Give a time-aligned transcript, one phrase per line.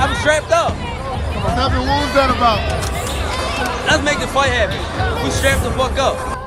[0.00, 0.76] I'm strapped up.
[0.76, 1.56] Nothing.
[1.56, 1.88] happened?
[1.88, 2.62] What was that about?
[3.88, 5.24] Let's make the fight happen.
[5.24, 6.38] We strapped the fuck up.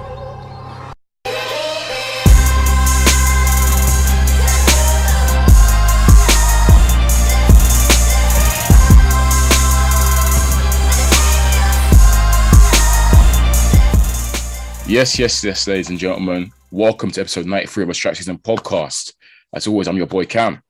[14.87, 16.53] Yes, yes, yes, ladies and gentlemen.
[16.71, 19.13] Welcome to episode 93 of a Strap Season podcast.
[19.53, 20.63] As always, I'm your boy Cam.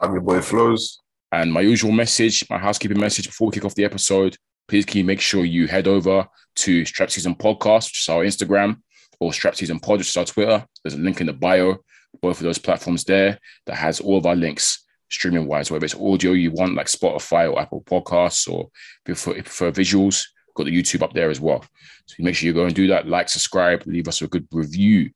[0.00, 1.00] I'm your boy Flows.
[1.32, 4.36] And my usual message, my housekeeping message before we kick off the episode,
[4.68, 6.26] please can you make sure you head over
[6.56, 8.78] to Strap Season Podcast, which is our Instagram,
[9.20, 10.64] or Strap Season Pod, which is our Twitter.
[10.82, 11.76] There's a link in the bio,
[12.20, 15.94] both of those platforms there that has all of our links streaming wise, whether it's
[15.94, 18.70] audio you want, like Spotify or Apple Podcasts, or
[19.06, 20.24] if you prefer visuals,
[20.54, 21.64] got the YouTube up there as well.
[22.06, 23.06] So make sure you go and do that.
[23.06, 25.10] Like, subscribe, leave us a good review.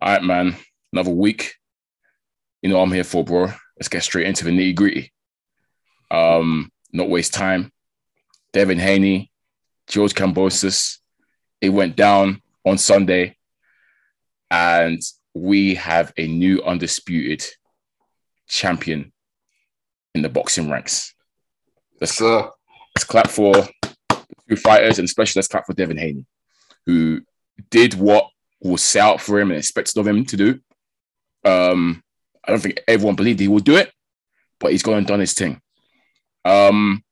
[0.00, 0.56] All right, man.
[0.92, 1.54] Another week.
[2.62, 3.52] You know I'm here for, bro.
[3.78, 5.12] Let's get straight into the nitty gritty.
[6.10, 7.72] Um, not waste time.
[8.52, 9.30] Devin Haney,
[9.86, 10.98] George Kambosos.
[11.60, 13.36] It went down on Sunday,
[14.50, 15.00] and
[15.34, 17.44] we have a new undisputed
[18.48, 19.12] champion
[20.14, 21.14] in the boxing ranks.
[22.00, 22.48] Let's, uh,
[22.94, 23.54] let's clap for
[24.48, 26.26] two fighters, and especially let's clap for Devin Haney,
[26.86, 27.22] who
[27.70, 28.28] did what
[28.60, 30.60] was set out for him and expected of him to do.
[31.44, 32.02] Um,
[32.44, 33.92] I don't think everyone believed he would do it,
[34.58, 35.60] but he's gone and done his thing.
[36.46, 37.02] Um,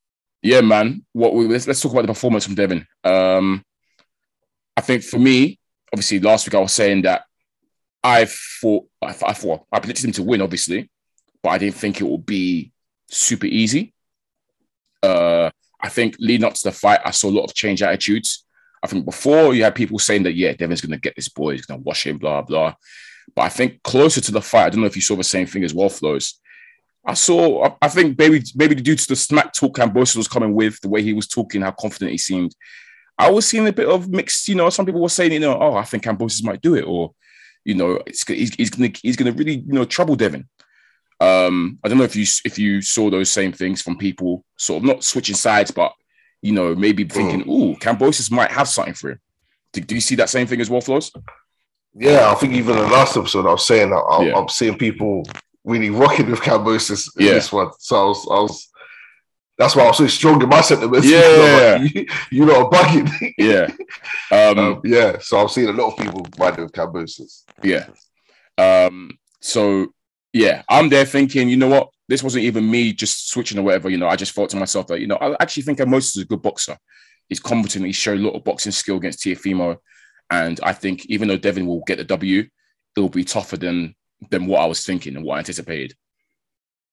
[0.43, 1.05] yeah, man.
[1.13, 2.87] What we, let's, let's talk about the performance from Devin.
[3.03, 3.65] Um,
[4.77, 5.59] I think for me,
[5.93, 7.25] obviously, last week I was saying that
[8.03, 10.91] I thought I, thought I predicted him to win, obviously,
[11.43, 12.73] but I didn't think it would be
[13.09, 13.95] super easy.
[15.03, 18.45] Uh, I think leading up to the fight, I saw a lot of change attitudes.
[18.83, 21.53] I think before you had people saying that, yeah, Devin's going to get this boy,
[21.53, 22.75] he's going to wash him, blah, blah.
[23.35, 25.47] But I think closer to the fight, I don't know if you saw the same
[25.47, 26.39] thing as well, Flows.
[27.07, 30.81] I saw, I think maybe maybe due to the smack talk Kambosos was coming with,
[30.81, 32.55] the way he was talking, how confident he seemed.
[33.19, 35.59] I was seeing a bit of mixed, you know, some people were saying, you know,
[35.61, 37.15] oh, I think Kambosos might do it, or,
[37.65, 40.49] you know, it's, he's, he's going to he's gonna really, you know, trouble Devin.
[41.21, 44.83] Um, I don't know if you if you saw those same things from people, sort
[44.83, 45.93] of not switching sides, but
[46.43, 49.21] you know, maybe thinking, "Ooh, Kambosos might have something for him."
[49.73, 51.13] Do, do, you see that same thing as well, Flows?
[51.95, 54.37] Yeah, I think even the last episode I was saying that I'm, yeah.
[54.37, 55.25] I'm seeing people
[55.65, 57.33] really rocking with Kambosos in yeah.
[57.35, 57.71] this one.
[57.79, 58.69] So I was, I was,
[59.57, 61.07] that's why I was so strong in my sentiments.
[61.11, 63.33] Yeah, yeah, like, you, you know, bugging.
[63.39, 63.69] yeah,
[64.31, 65.19] um, um, yeah.
[65.21, 67.45] So I've seen a lot of people riding with Kambosos.
[67.63, 67.87] Yeah.
[68.59, 69.11] Um.
[69.41, 69.95] So
[70.35, 71.91] yeah, I'm there thinking, you know what?
[72.09, 73.89] This wasn't even me just switching or whatever.
[73.89, 76.23] You know, I just thought to myself that, you know, I actually think Moses is
[76.25, 76.77] a good boxer.
[77.29, 77.87] He's competent.
[77.87, 79.79] He showed a lot of boxing skill against Teofimo.
[80.31, 82.49] And I think even though Devin will get the W,
[82.97, 83.95] it'll be tougher than
[84.31, 85.95] than what I was thinking and what I anticipated.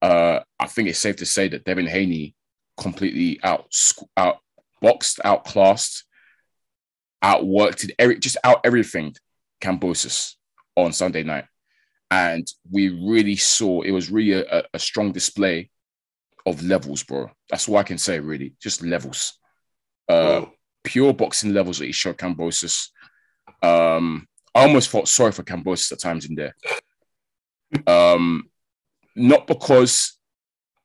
[0.02, 2.36] Uh, I think it's safe to say that Devin Haney
[2.78, 3.74] completely out
[4.18, 4.40] out
[4.82, 6.06] boxed, outclassed,
[7.24, 9.14] outworked, every, just out everything
[9.62, 10.36] Kambosos
[10.76, 11.46] on Sunday night
[12.12, 15.72] and we really saw it was really a, a, strong display
[16.46, 17.32] of levels, bro.
[17.50, 19.40] That's all I can say, really, just levels.
[20.10, 20.46] Uh,
[20.84, 22.90] pure boxing levels that he showed Kambosos.
[23.64, 26.54] Um, I almost felt sorry for Kambosos at times in there.
[27.88, 28.50] Um,
[29.16, 30.18] not because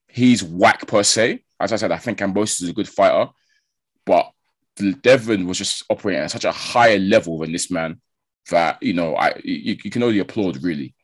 [0.09, 1.43] he's whack per se.
[1.59, 3.31] As I said, I think Kambosos is a good fighter,
[4.05, 4.31] but
[5.01, 8.01] Devin was just operating at such a higher level than this man
[8.51, 10.95] that you know I you, you can only applaud really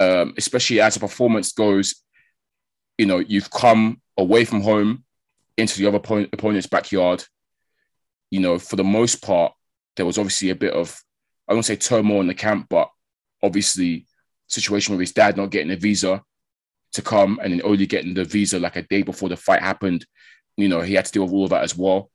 [0.00, 2.02] um, especially as a performance goes,
[2.96, 5.04] you know, you've come away from home
[5.56, 7.24] into the other opponent, opponent's backyard.
[8.30, 9.52] You know, for the most part,
[9.96, 11.00] there was obviously a bit of,
[11.48, 12.90] I don't say turmoil in the camp, but
[13.42, 14.06] obviously
[14.48, 16.22] situation with his dad not getting a visa
[16.92, 20.06] to come and then only getting the visa like a day before the fight happened.
[20.56, 22.10] You know, he had to deal with all of that as well.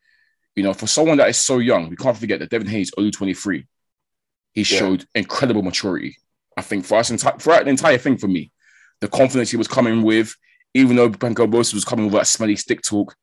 [0.56, 3.12] You know, for someone that is so young, we can't forget that Devin Haney's only
[3.12, 3.66] 23.
[4.54, 4.66] He yeah.
[4.66, 6.18] showed incredible maturity.
[6.56, 8.52] I think for us, enti- throughout the entire thing for me,
[9.02, 10.36] the confidence he was coming with,
[10.74, 13.16] even though Kambosos was coming with that smelly stick talk,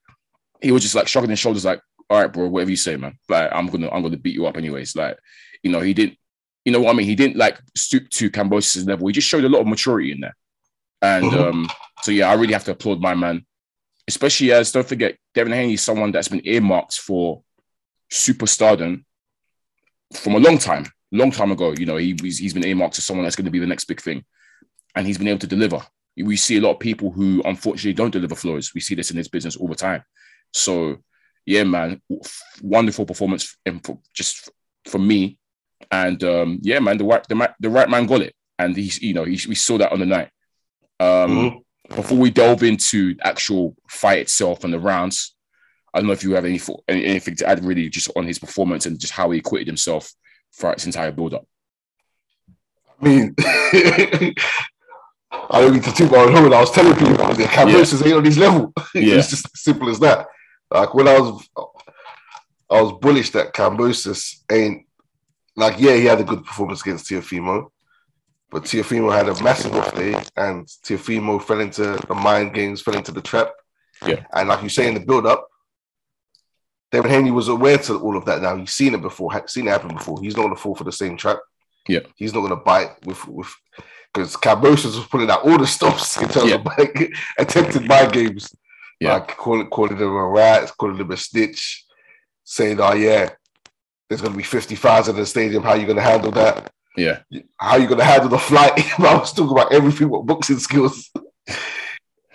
[0.60, 3.16] he was just like shrugging his shoulders, like, "All right, bro, whatever you say, man.
[3.28, 5.18] Like, I'm gonna, I'm gonna beat you up anyways." Like,
[5.62, 6.18] you know, he didn't,
[6.64, 7.06] you know what I mean?
[7.06, 9.06] He didn't like stoop to Kambosos' level.
[9.06, 10.36] He just showed a lot of maturity in there,
[11.02, 11.40] and mm-hmm.
[11.40, 11.68] um,
[12.02, 13.46] so yeah, I really have to applaud my man,
[14.08, 17.42] especially as don't forget, Devin Haney is someone that's been earmarked for
[18.12, 19.04] superstardom
[20.12, 21.72] from a long time long time ago.
[21.72, 23.84] You know, he, he's, he's been earmarked as someone that's going to be the next
[23.84, 24.24] big thing,
[24.94, 25.80] and he's been able to deliver.
[26.16, 28.74] We see a lot of people who unfortunately don't deliver flows.
[28.74, 30.04] We see this in his business all the time.
[30.52, 30.98] So,
[31.46, 32.02] yeah, man,
[32.62, 34.50] wonderful performance for, just
[34.86, 35.38] for me.
[35.90, 39.14] And um, yeah, man, the right the, the right man got it, and he's you
[39.14, 40.30] know he, we saw that on the night.
[41.00, 41.94] Um, mm-hmm.
[41.94, 45.34] before we delve into actual fight itself and the rounds,
[45.92, 48.86] I don't know if you have any anything to add really just on his performance
[48.86, 50.12] and just how he acquitted himself
[50.54, 51.46] throughout his entire build up.
[53.00, 53.34] I mean,
[55.32, 56.52] I don't need to toot about horn.
[56.52, 58.08] I was telling people that Kambosos yeah.
[58.08, 58.72] ain't on his level.
[58.94, 59.16] Yeah.
[59.16, 60.26] it's just simple as that.
[60.70, 61.48] Like when I was,
[62.70, 64.86] I was bullish that Kambosos ain't
[65.56, 67.70] like yeah he had a good performance against Teofimo,
[68.50, 72.96] but Teofimo had a massive off day, and Teofimo fell into the mind games, fell
[72.96, 73.52] into the trap.
[74.06, 75.46] Yeah, and like you say in the build up,
[76.90, 78.42] David Haney was aware to all of that.
[78.42, 80.20] Now he's seen it before, seen it happen before.
[80.20, 81.38] He's not going to fall for the same trap.
[81.88, 83.54] Yeah, he's not going to bite with with
[84.12, 86.56] because Kambosos was pulling out all the stops in terms yeah.
[86.56, 88.54] of like, attempted mind games.
[88.98, 89.14] Yeah.
[89.14, 91.84] Like calling calling them a rat, calling them a stitch,
[92.44, 93.30] saying, "Oh yeah,
[94.10, 95.62] there's going to be fifty thousand in the stadium.
[95.62, 96.70] How are you going to handle that?
[96.96, 97.20] Yeah,
[97.58, 100.58] how are you going to handle the flight?" I was talking about everything but boxing
[100.58, 101.10] skills.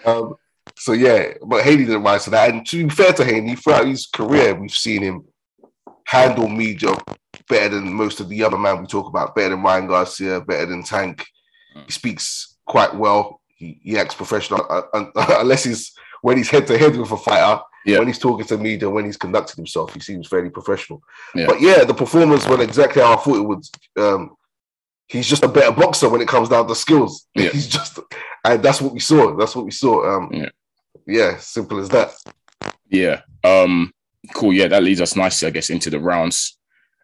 [0.06, 0.36] um,
[0.78, 2.50] so yeah, but Haney didn't rise to that.
[2.50, 5.26] And to be fair to Haney, throughout his career, we've seen him
[6.06, 6.96] handle media
[7.50, 10.66] better than most of the other men we talk about, better than Ryan Garcia, better
[10.66, 11.26] than Tank.
[11.86, 13.42] He speaks quite well.
[13.48, 17.18] He, he acts professional, uh, uh, unless he's when he's head to head with a
[17.18, 17.62] fighter.
[17.86, 18.00] Yeah.
[18.00, 21.04] When he's talking to media, when he's conducting himself, he seems fairly professional.
[21.36, 21.46] Yeah.
[21.48, 23.64] But yeah, the performance went exactly how I thought it would.
[23.98, 24.36] Um,
[25.08, 27.28] he's just a better boxer when it comes down to skills.
[27.36, 27.50] Yeah.
[27.50, 28.00] He's just,
[28.44, 29.36] and that's what we saw.
[29.36, 30.18] That's what we saw.
[30.18, 30.50] Um, yeah.
[31.06, 32.14] yeah, simple as that.
[32.90, 33.22] Yeah.
[33.44, 33.94] Um,
[34.34, 34.54] cool.
[34.54, 36.58] Yeah, that leads us nicely, I guess, into the rounds.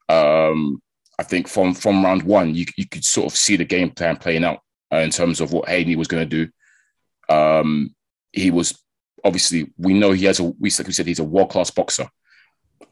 [0.09, 0.81] Um,
[1.19, 4.17] I think from from round one, you you could sort of see the game plan
[4.17, 4.59] playing out
[4.91, 7.33] uh, in terms of what Haney was going to do.
[7.33, 7.95] Um,
[8.31, 8.81] he was
[9.23, 12.09] obviously we know he has a we like we said he's a world class boxer,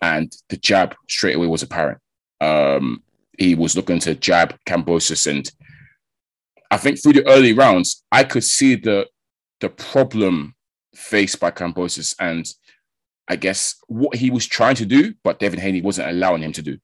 [0.01, 1.99] and the jab straight away was apparent.
[2.41, 3.03] Um,
[3.37, 5.49] he was looking to jab Kambosos, and
[6.71, 9.07] I think through the early rounds, I could see the
[9.59, 10.55] the problem
[10.95, 12.45] faced by Kambosos, and
[13.27, 16.61] I guess what he was trying to do, but Devin Haney wasn't allowing him to
[16.61, 16.77] do.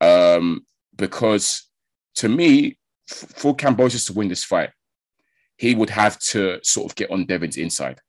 [0.00, 0.66] Um,
[0.96, 1.68] because
[2.16, 4.70] to me, for Kambosos to win this fight,
[5.56, 8.00] he would have to sort of get on Devin's inside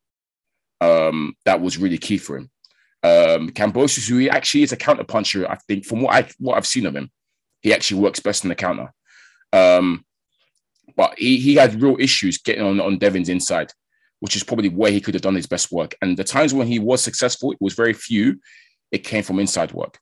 [0.81, 2.50] um, that was really key for him.
[3.04, 6.56] Um, Kambosos, who he actually is a counter puncher, I think from what I what
[6.56, 7.12] I've seen of him,
[7.62, 8.94] he actually works best in the counter.
[9.52, 10.06] Um,
[10.96, 13.72] but he he had real issues getting on on Devin's inside,
[14.20, 15.96] which is probably where he could have done his best work.
[16.02, 18.40] And the times when he was successful, it was very few.
[18.92, 20.00] It came from inside work.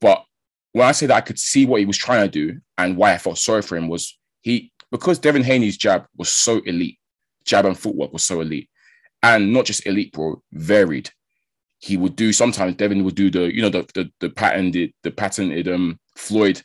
[0.00, 0.24] But
[0.72, 3.12] when I say that I could see what he was trying to do and why
[3.12, 6.98] I felt sorry for him was he because Devin Haney's jab was so elite,
[7.44, 8.68] jab and footwork was so elite
[9.22, 11.10] and not just elite, bro, varied.
[11.80, 15.10] He would do sometimes Devin would do the, you know, the the, the patented the
[15.10, 16.62] patented um Floyd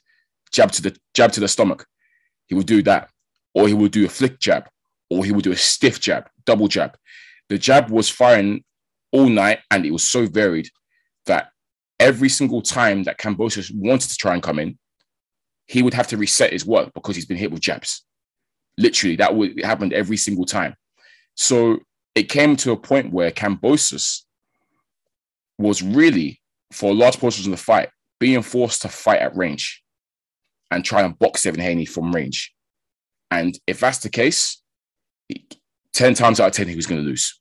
[0.51, 1.85] jab to the jab to the stomach.
[2.47, 3.09] He would do that,
[3.53, 4.67] or he would do a flick jab,
[5.09, 6.97] or he would do a stiff jab, double jab.
[7.49, 8.63] The jab was firing
[9.11, 10.69] all night, and it was so varied
[11.25, 11.49] that
[11.99, 14.77] every single time that Kambosos wanted to try and come in,
[15.67, 18.03] he would have to reset his work because he's been hit with jabs.
[18.77, 20.75] Literally, that would happen every single time.
[21.35, 21.79] So
[22.15, 24.21] it came to a point where Kambosos
[25.57, 26.41] was really,
[26.71, 27.89] for large portions of the fight,
[28.19, 29.83] being forced to fight at range
[30.71, 32.53] and try and box Devin Haney from range.
[33.31, 34.61] And if that's the case,
[35.93, 37.39] 10 times out of 10, he was going to lose.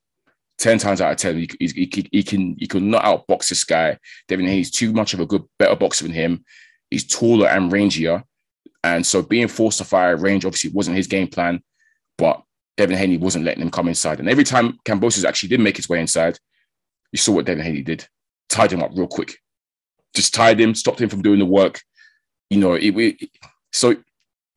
[0.58, 3.64] 10 times out of 10, he, he, he, he can he could not outbox this
[3.64, 3.98] guy.
[4.28, 6.44] Devin Haney's too much of a good, better boxer than him.
[6.90, 8.22] He's taller and rangier.
[8.84, 11.62] And so being forced to fire at range obviously wasn't his game plan.
[12.18, 12.42] But
[12.76, 14.20] Devin Haney wasn't letting him come inside.
[14.20, 16.38] And every time Kambosos actually did make his way inside,
[17.12, 18.06] you saw what Devin Haney did.
[18.48, 19.36] Tied him up real quick.
[20.14, 21.80] Just tied him, stopped him from doing the work.
[22.50, 23.30] You know, it, it,
[23.72, 23.96] so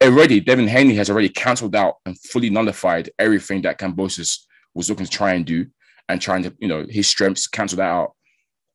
[0.03, 4.39] already Devin Haney has already cancelled out and fully nullified everything that Kambosos
[4.73, 5.67] was looking to try and do
[6.09, 8.13] and trying to, you know, his strengths cancel that out.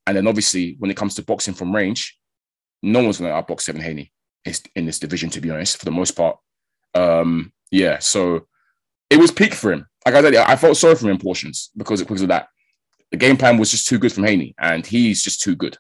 [0.06, 2.18] And then obviously when it comes to boxing from range,
[2.82, 4.12] no one's going to outbox Devin Haney
[4.74, 6.38] in this division, to be honest, for the most part.
[6.94, 8.46] Um, yeah, so
[9.10, 9.86] it was peak for him.
[10.06, 12.48] Like I said, I felt sorry for him in portions because it because of that.
[13.10, 15.76] The game plan was just too good from Haney, and he's just too good.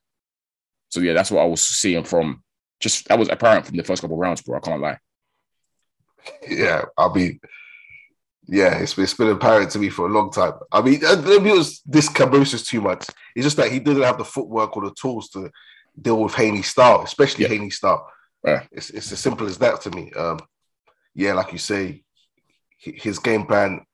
[0.88, 2.42] So yeah, that's what I was seeing from.
[2.80, 4.56] Just that was apparent from the first couple rounds, bro.
[4.56, 4.98] I can't lie.
[6.48, 7.40] Yeah, I mean,
[8.46, 10.54] yeah, it's, it's been apparent to me for a long time.
[10.72, 13.06] I mean, maybe it was this Kambosos too much.
[13.36, 15.50] It's just that he doesn't have the footwork or the tools to
[16.00, 17.50] deal with Haney's style, especially yeah.
[17.50, 18.10] Haney's style.
[18.44, 18.64] Yeah.
[18.72, 20.10] It's it's as simple as that to me.
[20.12, 20.40] Um,
[21.14, 22.02] yeah, like you say,
[22.80, 23.84] his game plan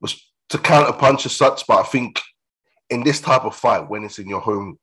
[0.00, 0.20] was
[0.50, 1.66] to counter punch as such.
[1.66, 2.20] But I think
[2.90, 4.78] in this type of fight, when it's in your home,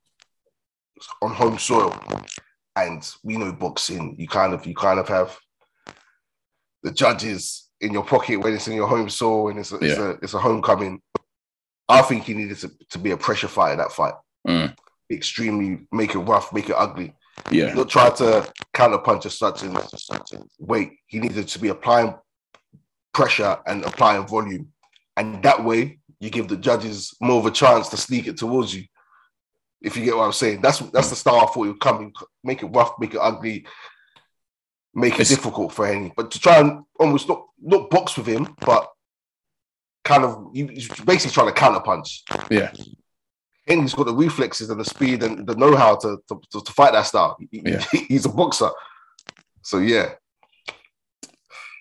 [1.22, 1.98] on home soil,
[2.75, 5.38] and we know boxing, you kind of you kind of have
[6.84, 9.98] the judges in your pocket when it's in your home soil and it's a, it's
[9.98, 11.01] a it's a homecoming.
[11.88, 14.15] I think he needed to, to be a pressure fighter that fight.
[14.48, 14.75] Mm.
[15.12, 17.13] Extremely make it rough, make it ugly.
[17.51, 17.74] Yeah.
[17.74, 19.77] Not try to counter punch as such and
[20.58, 20.94] wait.
[21.06, 22.15] He needed to be applying
[23.15, 24.67] pressure and applying volume.
[25.17, 28.75] And that way you give the judges more of a chance to sneak it towards
[28.75, 28.84] you.
[29.81, 30.62] If you get what I'm saying.
[30.62, 33.65] That's that's the style I thought would come and make it rough, make it ugly,
[34.93, 36.12] make it It's- difficult for Henny.
[36.15, 38.89] But to try and almost not not box with him, but
[40.03, 40.65] kind of you
[41.05, 42.24] basically trying to counter punch.
[42.51, 42.72] Yeah.
[43.67, 46.93] Henry's got the reflexes and the speed and the know-how to to, to, to fight
[46.93, 47.38] that style.
[47.51, 47.84] He- Yeah.
[48.10, 48.69] he's a boxer.
[49.62, 50.07] So yeah,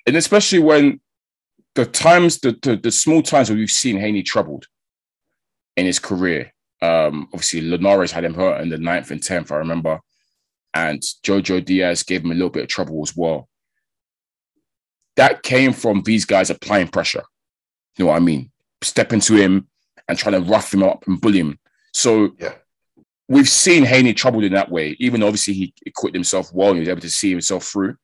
[0.07, 1.01] and especially when
[1.75, 4.67] the times, the, the the small times where we've seen Haney troubled
[5.77, 6.53] in his career.
[6.83, 10.01] Um, obviously, Linares had him hurt in the ninth and tenth, I remember,
[10.75, 13.49] and Jojo Diaz gave him a little bit of trouble as well.
[15.17, 17.23] That came from these guys applying pressure.
[17.97, 18.51] You know what I mean?
[18.83, 19.69] Stepping to him
[20.09, 21.59] and trying to rough him up and bully him.
[21.93, 22.55] So Yeah.
[23.29, 24.97] we've seen Haney troubled in that way.
[24.99, 27.97] Even obviously he equipped himself well and he was able to see himself through.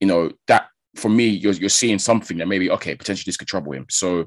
[0.00, 3.48] You know that for me, you're, you're seeing something that maybe, okay, potentially this could
[3.48, 3.86] trouble him.
[3.90, 4.26] So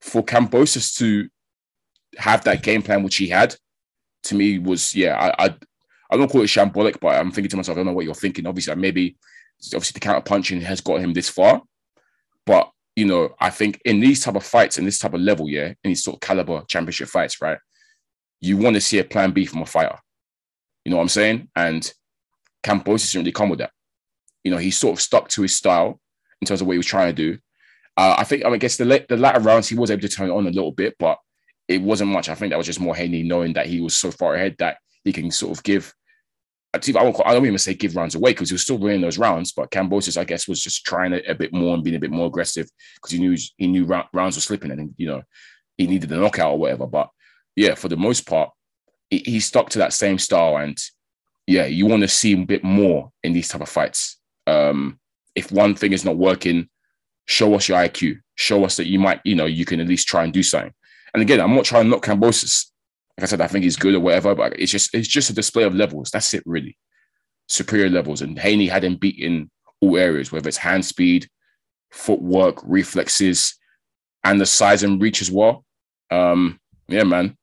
[0.00, 1.28] for Kambosos to
[2.18, 3.54] have that game plan, which he had,
[4.24, 5.56] to me was, yeah, I, I,
[6.10, 8.14] I don't call it shambolic, but I'm thinking to myself, I don't know what you're
[8.14, 8.46] thinking.
[8.46, 9.16] Obviously, uh, maybe,
[9.66, 11.62] obviously the counter punching has got him this far.
[12.46, 15.48] But, you know, I think in these type of fights, in this type of level,
[15.48, 17.58] yeah, in these sort of caliber championship fights, right,
[18.40, 19.98] you want to see a plan B from a fighter.
[20.84, 21.48] You know what I'm saying?
[21.56, 21.90] And
[22.62, 23.70] Kambosos didn't really come with that
[24.44, 25.98] you know, he sort of stuck to his style
[26.40, 27.38] in terms of what he was trying to do.
[27.96, 30.08] Uh, I think, I, mean, I guess the, the latter rounds, he was able to
[30.08, 31.18] turn it on a little bit, but
[31.66, 32.28] it wasn't much.
[32.28, 34.78] I think that was just more Haney knowing that he was so far ahead that
[35.04, 35.92] he can sort of give.
[36.74, 39.16] I don't, I don't even say give rounds away because he was still winning those
[39.16, 42.00] rounds, but Kambosos, I guess, was just trying it a bit more and being a
[42.00, 45.22] bit more aggressive because he knew he knew rounds were slipping and you know
[45.78, 46.88] he needed a knockout or whatever.
[46.88, 47.10] But
[47.54, 48.50] yeah, for the most part,
[49.08, 50.76] he, he stuck to that same style and
[51.46, 54.98] yeah, you want to see a bit more in these type of fights um,
[55.34, 56.68] if one thing is not working,
[57.26, 58.18] show us your IQ.
[58.36, 60.72] Show us that you might, you know, you can at least try and do something.
[61.12, 62.66] And again, I'm not trying to knock Kambosos.
[63.16, 65.34] Like I said, I think he's good or whatever, but it's just it's just a
[65.34, 66.10] display of levels.
[66.10, 66.76] That's it, really.
[67.48, 68.22] Superior levels.
[68.22, 71.28] And Haney had him beat in all areas, whether it's hand speed,
[71.92, 73.56] footwork, reflexes,
[74.24, 75.64] and the size and reach as well.
[76.10, 76.58] Um,
[76.88, 77.36] yeah, man.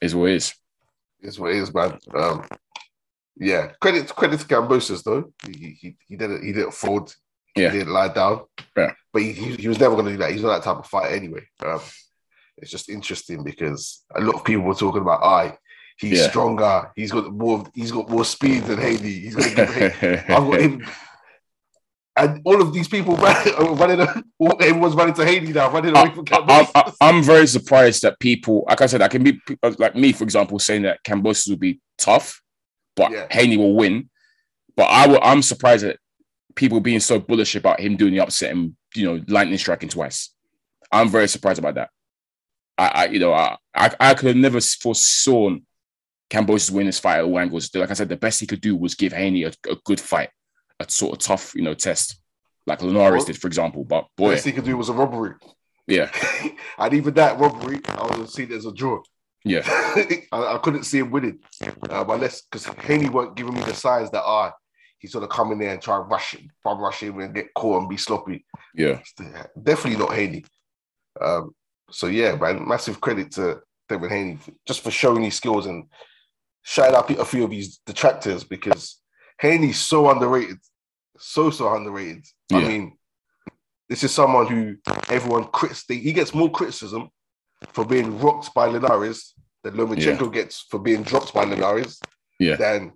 [0.00, 0.54] Is what it is.
[1.20, 1.98] is what it is, man.
[2.14, 2.46] Um,
[3.36, 5.32] yeah, credit credit to Kambosos though.
[5.46, 7.14] He he he didn't he didn't fold.
[7.56, 7.70] Yeah.
[7.70, 8.42] He didn't lie down.
[8.76, 8.92] Yeah.
[9.12, 10.32] but he, he, he was never going to do that.
[10.32, 11.46] He's not that type of fighter anyway.
[11.64, 11.80] Um,
[12.56, 15.56] it's just interesting because a lot of people were talking about, I
[15.96, 16.30] he's Yeah.
[16.30, 16.90] stronger.
[16.96, 17.64] He's got more.
[17.74, 19.20] He's got more speed than Haley.
[19.20, 20.18] He's going to give Haley.
[20.18, 20.86] I've got him.
[22.16, 24.06] And all of these people are running,
[24.60, 26.70] everyone's running to Haley now, running away from Kambosos.
[26.74, 29.40] I, I'm very surprised that people, like I said, I can be
[29.78, 32.40] like me, for example, saying that Kambosos will be tough,
[32.96, 33.26] but Yeah.
[33.30, 34.08] Haney will win.
[34.76, 35.98] But I will, I'm surprised that
[36.54, 40.30] people being so bullish about him doing the upset and you know lightning striking twice.
[40.90, 41.90] I'm very surprised about that.
[42.78, 45.62] I, I you know, I, I, I could have never foresawn
[46.30, 47.70] Kambosos winning this fight at all angles.
[47.74, 50.30] Like I said, the best he could do was give Haney a, a good fight,
[50.80, 52.16] a sort of tough, you know, test,
[52.66, 53.84] like Linares Well, did, for example.
[53.84, 55.34] But boy, Best he could do was a robbery.
[55.86, 56.10] yeah,
[56.78, 59.00] and even that robbery, I would have seen it as a draw.
[59.44, 59.62] Yeah,
[60.32, 61.38] I, I couldn't see him winning.
[61.90, 64.52] Um, unless because Haney weren't giving me the signs that ah,
[64.98, 67.52] he's sort of come in there and try and rush try rush him and get
[67.54, 68.44] caught and be sloppy.
[68.74, 69.00] yeah.
[69.62, 70.44] Definitely not Haney.
[71.20, 71.54] Um,
[71.90, 75.84] so yeah, man, massive credit to Devin Haney just for showing his skills and
[76.62, 79.00] shouting out a few of his detractors because
[79.40, 80.56] Haney's so underrated,
[81.18, 82.24] so so underrated.
[82.50, 82.96] I mean,
[83.88, 84.76] this is someone who
[85.08, 85.84] everyone crits.
[85.86, 87.10] He gets more criticism
[87.72, 92.00] for being rocked by Linares than Lomachenko gets for being dropped by Linares.
[92.38, 92.56] Yeah.
[92.56, 92.92] Than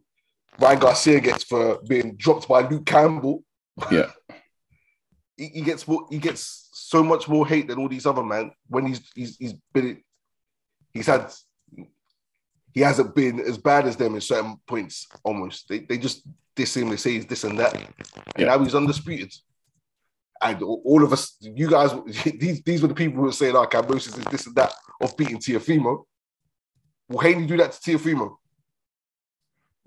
[0.58, 3.44] Ryan Garcia gets for being dropped by Luke Campbell.
[3.90, 4.10] Yeah.
[5.36, 6.06] he, he gets more.
[6.10, 9.54] He gets so much more hate than all these other men when he's he's he's
[9.72, 10.02] been
[10.92, 11.32] he's had
[12.74, 15.68] he hasn't been as bad as them in certain points almost.
[15.68, 16.22] They, they just
[16.54, 17.74] diss him, they say he's this and that.
[17.74, 17.88] And
[18.36, 18.46] Yeah.
[18.46, 19.32] now he's undisputed.
[20.40, 21.90] And all of us, you guys,
[22.38, 25.16] these these were the people who were saying, oh, Kambosos is this and that of
[25.16, 26.04] beating Teofimo.
[27.08, 28.36] Will Haney do that to Teofimo?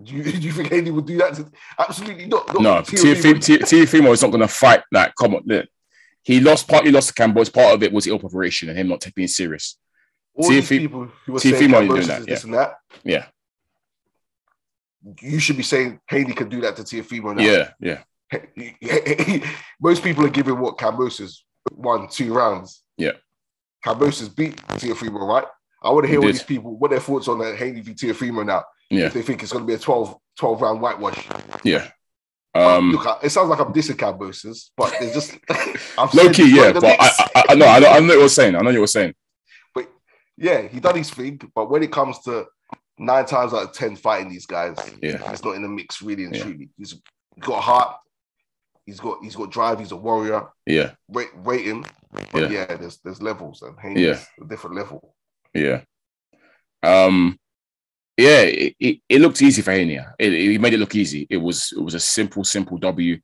[0.02, 2.52] Do you, do you think Haney would do that to absolutely not?
[2.54, 3.34] not No, Teofimo.
[3.38, 4.82] Tiafimo is not going to fight.
[4.90, 5.66] Like, come on, look.
[6.22, 7.52] he lost partly lost to Cambodia.
[7.52, 9.78] Part of it was ill preparation and him not being serious.
[10.34, 13.26] All these Tiafi- people who were saying doing that, is this and that, Yeah,
[15.20, 17.42] you should be saying Haney could do that to Teofimo now.
[17.42, 18.02] yeah, yeah,
[19.80, 21.38] most people are giving what Kambosos
[21.72, 22.82] won two rounds.
[22.96, 23.12] Yeah.
[23.84, 25.44] Kambosos beat Teofimo, right?
[25.82, 27.92] I want to hear He what these people, what their thoughts on the Haney v
[27.94, 28.64] Teofimo now.
[28.90, 31.26] Yeah, If they think it's going to be a 12, 12 round whitewash.
[31.64, 31.88] yeah.
[32.54, 36.72] Um, Look, it sounds like I'm dissing Kambosos, but it's just low key, yeah.
[36.72, 38.54] But I, I, I know, I know, I know what you're saying.
[38.54, 39.14] I know what you're saying.
[39.74, 39.90] But
[40.36, 42.44] yeah, he done his thing, but when it comes to
[42.98, 45.30] nine times out of ten fighting these guys, Yeah.
[45.30, 46.42] he's not in the mix really and Yeah.
[46.42, 46.68] truly.
[46.76, 46.94] He's
[47.40, 47.96] got heart,
[48.86, 50.46] he's got he's got drive, he's a warrior.
[50.66, 51.84] Yeah, Rate, rate him,
[52.32, 52.66] but yeah.
[52.66, 55.14] there's there's levels and Haney's a different level.
[55.54, 55.82] yeah.
[56.82, 57.38] Um,
[58.16, 58.40] yeah.
[58.40, 60.00] It, it, it looked easy for Haney.
[60.18, 61.26] It, it made it look easy.
[61.30, 63.18] It was it was a simple, simple W.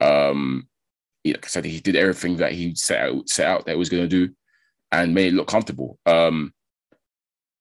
[0.00, 0.68] Um,
[1.22, 3.78] he- like I said, he did everything that he set out set out that he
[3.78, 4.32] was going to do,
[4.90, 5.98] and made it look comfortable.
[6.06, 6.54] Um,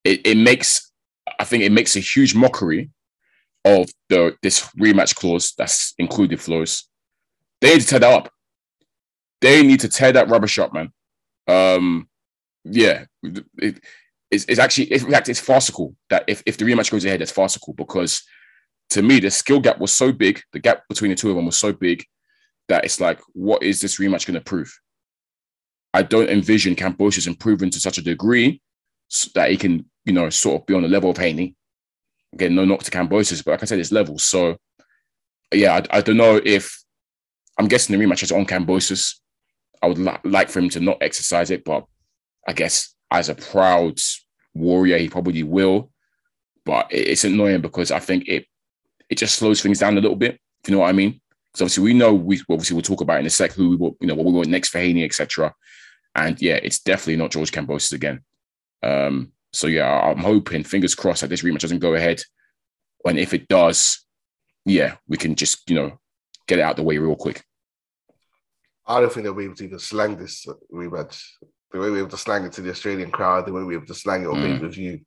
[0.04, 0.92] it it makes
[1.40, 2.90] I think it makes a huge mockery
[3.66, 6.88] of the this rematch clause that's included flows.
[7.62, 8.32] They need to tear that up.
[9.42, 10.92] They need to tear that rubbish up, man.
[11.48, 12.08] Um,
[12.64, 13.82] yeah, it,
[14.30, 17.32] it's, it's actually in fact it's farcical that if, if the rematch goes ahead, it's
[17.32, 18.24] farcical because
[18.90, 21.46] to me the skill gap was so big, the gap between the two of them
[21.46, 22.04] was so big
[22.68, 24.72] that it's like, what is this rematch going to prove?
[25.94, 28.62] I don't envision Kambosos improving to such a degree
[29.12, 31.56] s- that he can, you know, sort of be on the level of Haney.
[32.34, 34.26] Again, no knock to Kambosos, but like I said, it's levels.
[34.26, 34.58] So,
[35.54, 36.84] yeah, I, I don't know if
[37.58, 39.16] I'm guessing the rematch is on Kambosos.
[39.82, 41.86] I would li- like for him to not exercise it, but
[42.48, 44.00] I guess as a proud
[44.54, 45.92] warrior, he probably will.
[46.66, 48.46] But it's annoying because I think it
[49.10, 50.40] it just slows things down a little bit.
[50.62, 51.22] If you know what I mean?
[51.46, 54.08] Because obviously we know we obviously we'll talk about in a sec who we you
[54.08, 55.54] know what we want next for Haney, etc.
[56.16, 58.22] And yeah, it's definitely not George Kambosos again.
[58.84, 62.22] Um, so yeah, I'm hoping, fingers crossed, that this rematch doesn't go ahead.
[63.06, 64.06] And if it does,
[64.66, 66.00] yeah, we can just you know
[66.48, 67.44] get it out the way real quick.
[68.88, 71.22] I don't think they'll be able to even slang this rematch.
[71.72, 73.46] They won't be able to slang it to the Australian crowd.
[73.46, 74.54] They won't be able to slang it on Mm.
[74.54, 75.00] pay per view.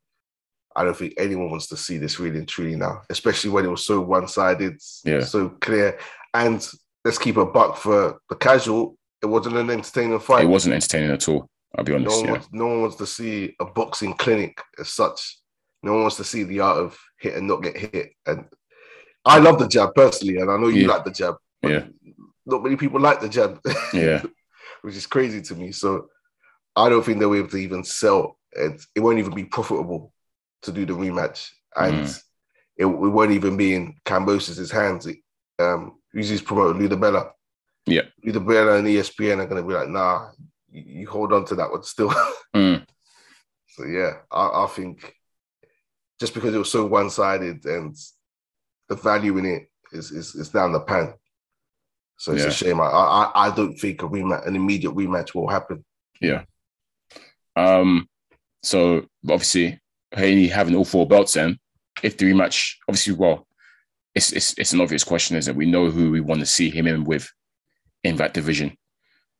[0.75, 3.69] I don't think anyone wants to see this really and truly now, especially when it
[3.69, 5.21] was so one sided, Yeah.
[5.21, 5.97] so clear.
[6.33, 6.65] And
[7.03, 8.97] let's keep a buck for the casual.
[9.21, 10.43] It wasn't an entertaining fight.
[10.45, 11.49] It wasn't entertaining at all.
[11.77, 12.15] I'll be no, honest.
[12.17, 15.39] one Yeah, wants, no one wants to see a boxing clinic as such.
[15.83, 18.13] No one wants to see the art of hit and not get hit.
[18.25, 18.45] And
[19.25, 20.87] I love the jab personally, and I know you Yeah.
[20.87, 21.35] like the jab.
[21.63, 21.85] Yeah.
[22.45, 23.59] Not many people like the jab.
[23.93, 24.23] yeah,
[24.81, 25.71] which is crazy to me.
[25.71, 26.07] So
[26.75, 28.81] I don't think they'll be able to even sell it.
[28.95, 30.13] It won't even be profitable
[30.63, 31.49] to do the rematch.
[31.75, 32.21] And Mm.
[32.77, 35.05] it, it won't even be in Kambosos' hands.
[35.07, 35.17] It,
[35.59, 37.31] um, who's his promoter, Lou DiBella.
[37.85, 38.03] Yeah.
[38.23, 40.31] Lou DiBella and ESPN are going to be like, nah,
[40.71, 42.13] you, you hold on to that one still.
[42.55, 42.85] Mm.
[43.67, 45.15] so yeah, I, I think
[46.19, 47.95] just because it was so one sided and
[48.89, 51.13] the value in it is, is, is down the pan.
[52.21, 52.49] So it's Yeah.
[52.49, 52.79] a shame.
[52.79, 55.83] I, I I don't think a rematch, an immediate rematch will happen.
[56.21, 56.43] Yeah.
[57.55, 58.07] Um,
[58.61, 59.79] so obviously
[60.11, 61.57] Haney having all four belts then,
[62.03, 63.47] if the rematch, obviously, well,
[64.13, 65.57] it's it's it's an obvious question, isn't it?
[65.57, 67.27] We know who we want to see him in with
[68.03, 68.77] in that division.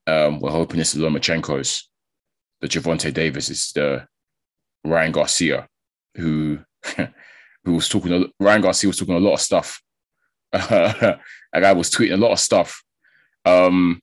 [0.08, 1.88] Um, we're hoping it's the Lomachenko's,
[2.62, 4.08] the Gervonta Davis, is the
[4.84, 5.68] Ryan Garcia,
[6.16, 6.58] who
[7.64, 8.32] who was talking.
[8.40, 9.80] Ryan Garcia was talking a lot of stuff.
[11.54, 12.84] that guy was tweeting a lot of stuff.
[13.46, 14.02] Um,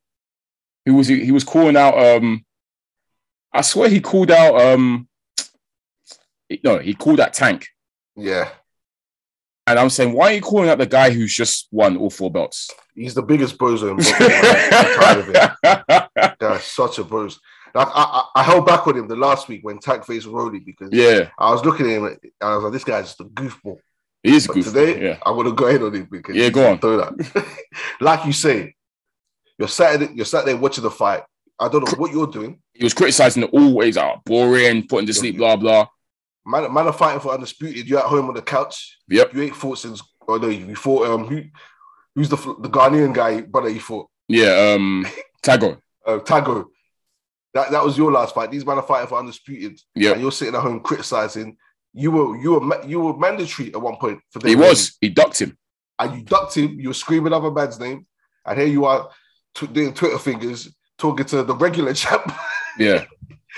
[0.84, 1.98] he was he was calling out.
[1.98, 2.44] Um,
[3.52, 4.60] I swear he called out.
[4.60, 5.08] Um,
[6.64, 7.66] no, he called out Tank,
[8.16, 8.48] Yeah,
[9.66, 12.30] and I'm saying, why are you calling out the guy who's just won all four
[12.30, 12.70] belts?
[12.94, 14.26] he's the biggest bozo in boxing.
[14.28, 14.72] man.
[14.72, 16.34] I'm tired of him.
[16.40, 17.38] Guy's such a bozo.
[17.74, 20.58] Like I, I, I held back on him the last week when Tank faced Rolly
[20.58, 23.24] because yeah, I was looking at him and I was like, this guy's just a
[23.24, 23.78] goofball.
[24.22, 24.64] He is good.
[24.64, 26.78] today, Yeah, I want to go ahead on him because Yeah, go on.
[26.78, 27.46] throw that.
[28.00, 28.74] like you say,
[29.58, 31.22] you're sat you're sat there watching the fight.
[31.58, 32.60] I don't know what you're doing.
[32.74, 35.86] he was criticizing it always out boring, putting to sleep, blah blah.
[36.46, 37.86] Man, man are fighting for undisputed.
[37.88, 38.98] You're at home on the couch.
[39.08, 39.34] Yep.
[39.34, 40.02] You ain't fought since.
[40.26, 41.08] Oh no, you fought.
[41.08, 41.42] Um, who,
[42.14, 43.40] who's the the Ghanaian guy?
[43.42, 44.08] Brother, you fought.
[44.28, 45.06] Yeah, um,
[45.42, 45.78] Tagoe.
[46.06, 46.66] Uh, Tagoe.
[47.54, 48.50] That that was your last fight.
[48.50, 49.80] These men are fighting for undisputed.
[49.94, 51.56] Yeah, and you're sitting at home criticizing.
[51.98, 54.48] You were you were you were mandatory at one point for the.
[54.48, 54.96] he was.
[55.00, 55.58] He ducked him.
[55.98, 56.78] and you ducked him.
[56.78, 58.06] You were screaming other man's name,
[58.46, 59.10] and here you are
[59.54, 62.32] t- doing Twitter fingers, talking to the regular champ.
[62.78, 63.04] Yeah.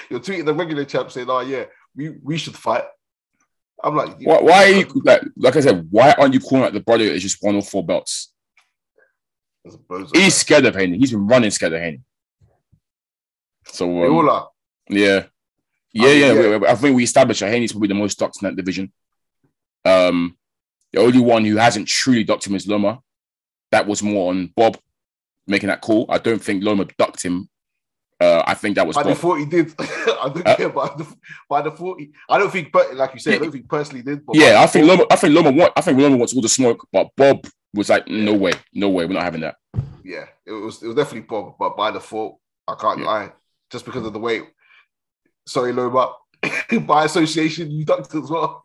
[0.09, 2.85] you're tweeting the regular champ saying, "Oh yeah, we we should fight."
[3.83, 4.40] I'm like, Why?
[4.40, 5.22] Why are you like?
[5.37, 7.85] Like I said, why aren't you calling out the brother It's just won all four
[7.85, 8.33] belts?
[9.64, 10.98] That's a bozo, He's scared of Haney.
[10.98, 12.00] He's been running scared of Haney.
[13.66, 14.48] So um, are.
[15.92, 16.09] Yeah.
[16.09, 16.50] Yeah, mean, yeah.
[16.50, 16.57] yeah.
[16.59, 18.92] we- I think we established that Haney's probably the most docked in that division.
[19.85, 20.37] Um,
[20.92, 23.00] the only one who hasn't truly docked him is Loma.
[23.72, 24.76] that was more on Bob
[25.46, 26.07] making that call.
[26.09, 27.48] I don't think Loma ducked him.
[28.20, 29.12] Uh, I think that was By Bob.
[29.14, 29.72] default, he did.
[29.79, 31.07] I don't Uh, care by the
[31.48, 32.00] by default.
[32.00, 34.26] He, I don't think, but like you said, I don't think personally did.
[34.26, 35.05] But Yeah, I think Loma.
[35.11, 35.72] I think Loma want.
[35.76, 39.07] I think Loma wants all the smoke, but Bob was like, "No way, no way,
[39.07, 39.57] we're not having that."
[40.05, 43.07] Yeah, it was it was definitely Bob, but by default, I can't Yeah.
[43.07, 43.33] lie,
[43.70, 44.42] just because of the way.
[45.46, 46.12] Sorry, Loma.
[46.87, 48.64] by association, you ducked as well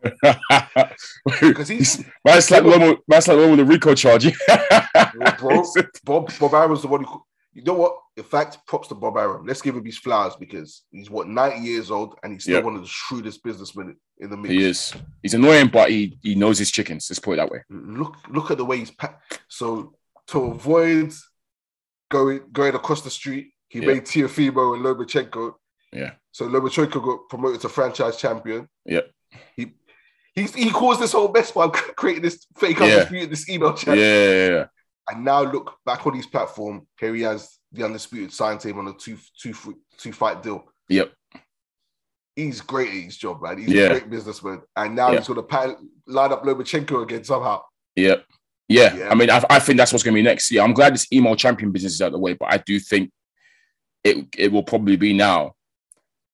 [1.40, 2.96] because he's That's like Loma.
[3.06, 4.24] That's like Loma with the Rico charge.
[5.38, 5.62] bro.
[6.04, 7.22] Bob Bob Arum's the one who.
[7.52, 7.96] You know what?
[8.18, 9.46] In fact, props to Bob Arum.
[9.46, 12.62] Let's give him his flowers because he's what 90 years old and he's still Yeah.
[12.64, 14.52] one of the shrewdest businessmen in the mix.
[14.52, 14.94] he is.
[15.22, 17.06] He's annoying, but he he knows his chickens.
[17.08, 17.62] Let's put it that way.
[17.70, 19.40] Look, look at the way he's packed.
[19.48, 19.94] So
[20.28, 21.12] to avoid
[22.10, 23.86] going going across the street, he Yeah.
[23.86, 25.54] made Teofimo and Lomachenko.
[25.92, 26.12] Yeah.
[26.36, 28.68] So Lomachenko got promoted to franchise champion.
[28.84, 29.00] Yeah.
[29.56, 29.72] He
[30.34, 32.84] he, he caused this whole mess by creating this fake Yeah.
[32.84, 33.96] undisputed this email Yeah, chat.
[33.96, 34.66] yeah, yeah.
[35.08, 36.86] And now look back on his platform.
[37.00, 39.54] Here he has the undisputed signed to him on a two two
[39.96, 40.64] two fight deal.
[40.90, 41.10] Yep.
[42.34, 43.56] He's great at his job, man.
[43.56, 43.84] He's Yeah.
[43.84, 44.60] a great businessman.
[44.76, 45.20] And now Yeah.
[45.20, 45.70] he's gonna pat,
[46.06, 47.62] line up Lomachenko again somehow.
[47.94, 48.26] Yep.
[48.68, 48.94] Yeah.
[48.94, 49.08] Yeah.
[49.10, 50.50] I mean, I, I think that's what's going to be next.
[50.50, 52.78] Yeah, I'm glad this email champion business is out of the way, but I do
[52.78, 53.10] think
[54.04, 55.54] it it will probably be now.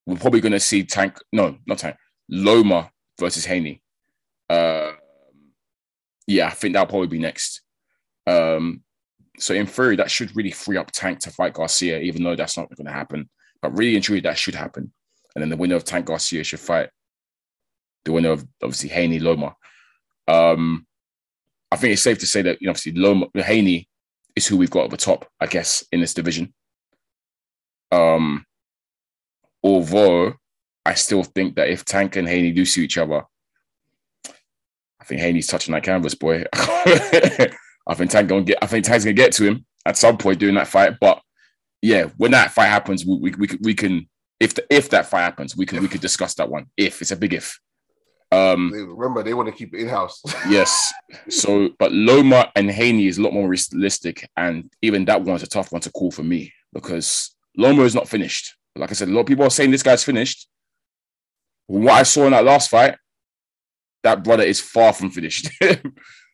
[0.07, 1.19] We're probably going to see Tank.
[1.33, 1.97] No, not Tank.
[2.29, 3.83] Loma versus Haney.
[4.49, 4.93] Uh,
[6.27, 7.63] yeah, I think that'll probably be next.
[8.27, 8.83] Um,
[9.39, 12.57] so in theory, that should really free up Tank to fight Garcia, even though that's
[12.57, 13.29] not going to happen.
[13.61, 14.93] But really and truly, that should happen.
[15.35, 16.91] And then the winner of Tank Garcia should fight
[18.05, 19.55] the winner of obviously Haney Loma.
[20.29, 20.87] Um,
[21.71, 23.89] I think it's safe to say that you know, obviously Loma Haney
[24.37, 26.53] is who we've got at the top, I guess, in this division.
[27.91, 28.45] Um,
[29.63, 30.35] although
[30.85, 33.23] I still think that if Tank and Haney do see each other,
[35.01, 36.45] I think Haney's touching that canvas, boy.
[36.55, 38.59] I think Tank gonna get.
[38.63, 40.95] I think Tank's gonna get to him at some point during that fight.
[41.01, 41.21] But
[41.81, 45.07] yeah, when that fight happens, we we, we, can- we can if the, if that
[45.07, 46.67] fight happens, we can we could discuss that one.
[46.77, 47.59] If it's a big if.
[48.31, 50.23] Um, Remember, they want to keep it in house.
[50.49, 50.91] Yes.
[51.29, 55.47] So, but Loma and Haney is a lot more realistic, and even that one's a
[55.47, 58.57] tough one to call for me because Loma is not finished.
[58.77, 60.49] Like I said, a lot of people are saying this guy's finished.
[61.67, 62.97] What I saw in that last fight,
[64.03, 65.51] that brother is far from finished.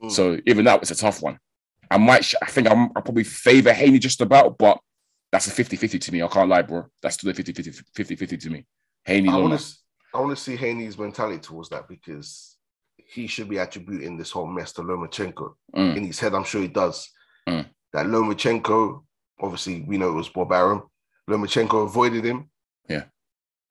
[0.09, 1.39] So even that was a tough one.
[1.91, 4.79] I might, I think I'm, I probably favor Haney just about, but
[5.33, 6.23] that's a 50-50 to me.
[6.23, 6.87] I can't lie, bro.
[7.03, 8.67] That's still a 50-50 50-50 to me.
[9.05, 9.67] Haney I want to,
[10.15, 12.57] I want to see Haney's mentality towards that because
[12.97, 15.55] he should be attributing this whole mess to Lomachenko.
[15.75, 15.97] Mm.
[15.97, 17.11] In his head, I'm sure he does.
[17.49, 17.67] Mm.
[17.93, 19.03] That Lomachenko,
[19.41, 20.83] obviously, we know it was Bob Arum.
[21.29, 22.51] Lomachenko avoided him.
[22.89, 23.05] Yeah.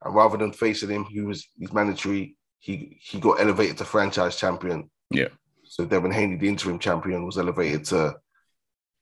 [0.04, 2.36] And rather than facing him, he was he's mandatory.
[2.60, 4.90] He he got elevated to franchise champion.
[5.10, 5.28] Yeah.
[5.64, 8.16] So Devin Haney, the interim champion, was elevated to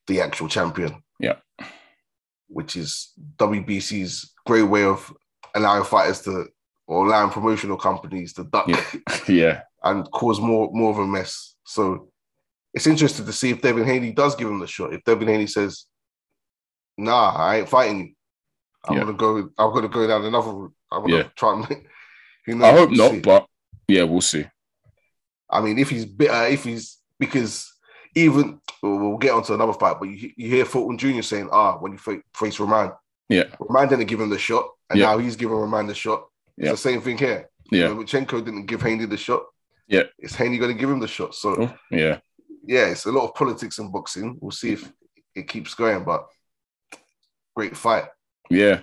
[0.06, 1.02] the actual champion.
[1.20, 1.36] Yeah.
[2.48, 5.12] Which is WBC's great way of
[5.54, 6.46] allowing fighters to
[6.86, 8.84] or allowing promotional companies to duck Yeah.
[9.28, 9.60] yeah.
[9.82, 11.54] and cause more more of a mess.
[11.64, 12.10] So
[12.72, 14.92] it's interesting to see if Devin Haney does give him the shot.
[14.92, 15.86] If Devin Haney says,
[16.98, 18.15] "Nah, I ain't fighting you.
[18.88, 19.00] I'm Yeah.
[19.04, 19.36] gonna go.
[19.58, 20.74] I'm gonna go down another route.
[20.92, 21.28] I'm gonna Yeah.
[21.36, 21.86] try and." make-"
[22.46, 22.64] Who knows?
[22.64, 23.20] I hope We'll not, see.
[23.20, 23.46] but
[23.88, 24.44] yeah, we'll see.
[25.50, 27.72] I mean, if he's bitter, if he's because
[28.14, 31.22] even we'll get onto another fight, but you, you hear Fulton Jr.
[31.22, 32.92] saying, "Ah, when you face Roman,
[33.28, 33.44] Yeah.
[33.60, 35.06] Roman didn't give him the shot, and Yeah.
[35.06, 36.70] now he's giving Roman the shot." It's Yeah.
[36.72, 37.48] the same thing here.
[37.72, 37.88] Yeah.
[37.88, 39.42] Lomachenko didn't give Haney the shot.
[39.88, 40.04] Yeah.
[40.18, 41.34] Is Haney going to give him the shot?
[41.34, 42.20] So Oh, yeah.
[42.64, 44.38] yeah, it's a lot of politics in boxing.
[44.40, 44.90] We'll see if
[45.34, 46.26] it keeps going, but
[47.54, 48.04] great fight.
[48.50, 48.80] Yeah.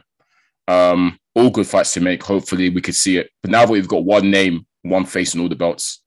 [0.67, 2.23] Um, all good fights to make.
[2.23, 3.29] Hopefully we could see it.
[3.41, 6.01] But now that we've got one name, one face and all the belts,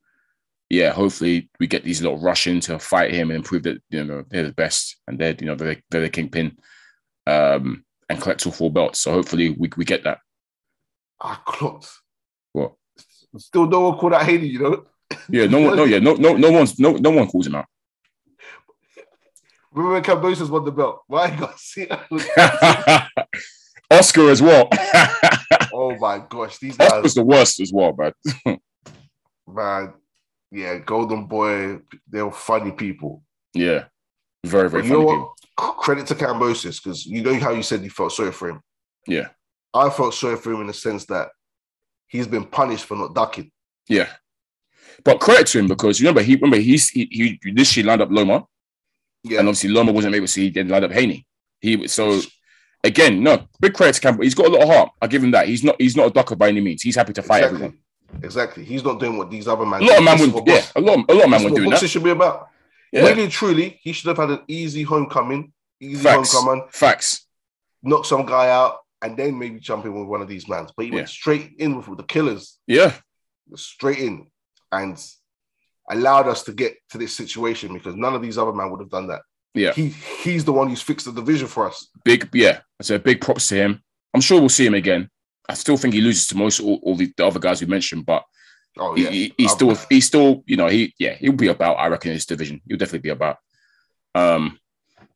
[0.68, 4.24] yeah, hopefully we get these little Russian to fight him and prove that you know
[4.28, 6.58] they're the best and they're you know they're, they're the kingpin.
[7.26, 9.00] Um, and collect all four belts.
[9.00, 10.18] So hopefully we, we get that.
[11.20, 11.90] I clocked.
[12.52, 12.74] What?
[13.38, 14.84] Still no one called out Haney, you know.
[15.28, 17.66] Yeah, no one no, yeah, no, no, no one's no no one calls him out.
[19.76, 21.02] Remember when Kambosos won the belt?
[21.06, 23.08] Why you got see that?
[23.90, 24.68] Oscar as well.
[25.78, 28.12] Oh my gosh, these guys, Oscar's the worst as well, man.
[29.46, 29.92] man.
[30.50, 33.22] Yeah, Golden Boy, they were funny people.
[33.52, 33.84] Yeah.
[34.42, 35.74] Very, very But you know funny?
[35.78, 38.62] Credit to Kambosos because you know how you said you felt sorry for him.
[39.06, 39.28] Yeah.
[39.74, 41.28] I felt sorry for him in the sense that
[42.06, 43.50] he's been punished for not ducking.
[43.86, 44.08] Yeah.
[45.04, 48.46] But credit to him because remember he remember he's he, he initially lined up Loma
[49.30, 51.26] Yeah, and obviously Loma wasn't able to see he then lined up Haney.
[51.60, 52.20] He was so
[52.84, 54.22] again, no, big credit to Campbell.
[54.24, 54.90] He's got a lot of heart.
[55.02, 55.48] I give him that.
[55.48, 56.82] He's not he's not a ducker by any means.
[56.82, 57.56] He's happy to fight exactly.
[57.56, 57.78] everyone.
[58.22, 58.64] Exactly.
[58.64, 59.82] He's not doing what these other men.
[59.82, 61.68] A lot of men is would yeah, a lot a lot of men would do
[61.70, 61.88] that.
[61.88, 62.48] should be about.
[62.92, 63.02] Yeah.
[63.02, 66.32] Really truly, he should have had an easy homecoming, easy Facts.
[66.32, 67.26] homecoming, Facts.
[67.82, 70.70] knock some guy out, and then maybe jump in with one of these mans.
[70.76, 70.96] But he Yeah.
[70.98, 72.94] went straight in with, with the killers, Yeah.
[73.56, 74.28] straight in,
[74.70, 74.96] and
[75.90, 78.90] allowed us to get to this situation because none of these other men would have
[78.90, 79.22] done that.
[79.54, 79.72] Yeah.
[79.72, 79.88] He
[80.22, 81.88] he's the one who's fixed the division for us.
[82.04, 82.60] Big, yeah.
[82.82, 83.82] So big props to him.
[84.12, 85.08] I'm sure we'll see him again.
[85.48, 88.04] I still think he loses to most all, all the, the other guys we mentioned,
[88.04, 88.24] but
[88.78, 91.48] Oh he, yeah, he- he's Um, still he's still you know he yeah he'll be
[91.48, 93.38] about I reckon in this division he'll definitely be about
[94.14, 94.58] um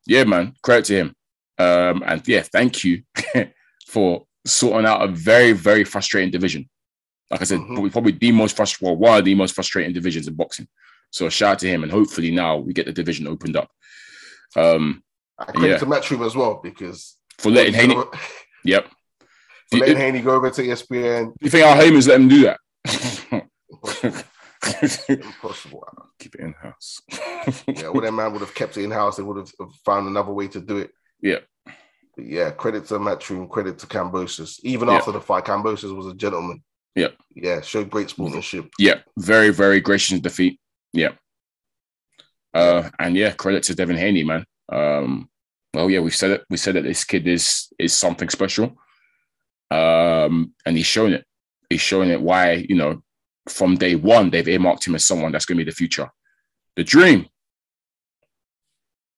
[0.06, 1.14] yeah man credit to him
[1.58, 3.02] um and yeah thank you
[3.86, 6.70] for sorting out a very very frustrating division
[7.30, 7.66] like I said Mhm.
[7.74, 10.66] probably, probably the most frustrating well, one of the most frustrating divisions in boxing
[11.10, 13.70] so shout out to him and hopefully now we get the division opened up
[14.56, 15.02] um
[15.38, 15.76] I credit yeah.
[15.78, 17.96] to Matchroom as well because for letting for Haney
[18.64, 18.86] yep
[19.70, 21.32] do you, letting do Haney go over to ESPN.
[21.40, 22.58] you think Al Haymon's let him do that
[25.08, 25.86] Impossible.
[26.18, 27.00] keep it in house
[27.66, 29.16] Yeah, well, that man would have kept it in house.
[29.16, 29.50] They would have
[29.84, 30.90] found another way to do it.
[31.22, 31.38] Yeah.
[32.16, 34.60] But yeah, credit to Matchroom, credit to Kambosos.
[34.62, 34.96] Even Yeah.
[34.96, 36.62] after the fight, Kambosos was a gentleman.
[36.94, 37.08] Yeah.
[37.34, 38.70] Yeah, showed great sportsmanship.
[38.78, 40.58] Yeah, very, very gracious in defeat.
[40.92, 41.12] Yeah.
[42.52, 44.44] Uh, and yeah, credit to Devin Haney, man.
[44.70, 45.28] Um,
[45.72, 46.44] well, yeah, we've said it.
[46.50, 48.76] We said that this kid is is something special.
[49.70, 51.24] Um, and he's shown it.
[51.68, 53.02] He's showing it why, you know,
[53.48, 56.10] from day one, they've earmarked him as someone that's gonna be the future.
[56.76, 57.26] The dream.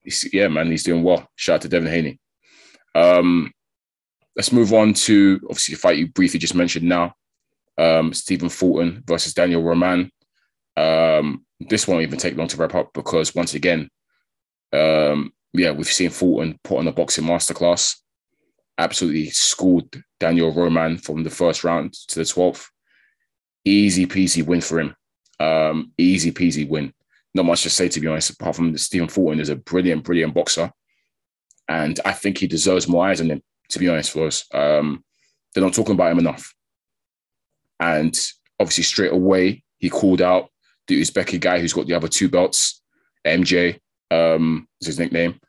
[0.02, 1.28] He's, yeah, man, he's doing well.
[1.36, 2.18] Shout out to Devin Haney.
[2.94, 3.50] Um,
[4.36, 7.14] let's move on to obviously the fight you briefly just mentioned now.
[7.78, 10.10] Um, Stephen Fulton versus Daniel Roman.
[10.76, 13.88] Um, this won't even take long to wrap up because once again,
[14.72, 17.96] um, yeah, we've seen Fulton put on a boxing masterclass.
[18.78, 22.66] Absolutely schooled Daniel Roman from the first round to the 12th.
[23.64, 24.96] Easy peasy win for him.
[25.38, 26.92] Um, easy peasy win.
[27.34, 30.34] Not much to say, to be honest, apart from Stephen Fulton is a brilliant, brilliant
[30.34, 30.70] boxer.
[31.68, 34.44] And I think he deserves more eyes on him, to be honest, for us.
[34.52, 35.04] Um,
[35.54, 36.54] they're not talking about him enough.
[37.82, 38.16] And
[38.60, 40.50] obviously, straight away, he called out
[40.86, 42.80] the Uzbeki guy who's got the other two belts,
[43.26, 43.80] MJ,
[44.12, 45.40] um, is his nickname.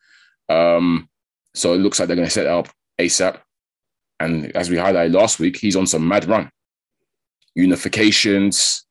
[0.50, 1.08] Um,
[1.54, 2.70] so it looks like they're going to set up
[3.00, 3.38] ASAP.
[4.20, 6.50] And as we highlighted last week, he's on some mad run.
[7.58, 8.82] Unifications,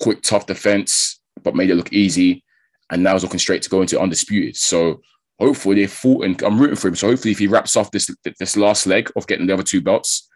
[0.00, 2.44] quick, tough defense, but made it look easy.
[2.90, 4.56] And now he's looking straight to go into undisputed.
[4.56, 5.00] So
[5.40, 6.94] hopefully, if and I'm rooting for him.
[6.94, 9.80] So hopefully, if he wraps off this this last leg of getting the other two
[9.80, 10.28] belts,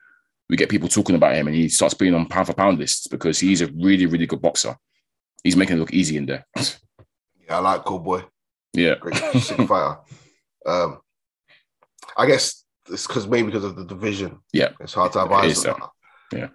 [0.49, 3.07] we get people talking about him and he starts being on pound for pound lists
[3.09, 4.77] because he's a really, really good boxer.
[5.43, 6.47] He's making it look easy in there.
[6.57, 8.25] Yeah, I like Cool Boy.
[8.73, 8.95] yeah.
[9.01, 9.99] Great sick fighter.
[10.65, 11.01] Um,
[12.17, 14.39] I guess it's because maybe because of the division.
[14.53, 14.71] Yeah.
[14.81, 15.59] It's hard to advise.
[15.59, 15.75] is, uh,
[16.33, 16.49] yeah.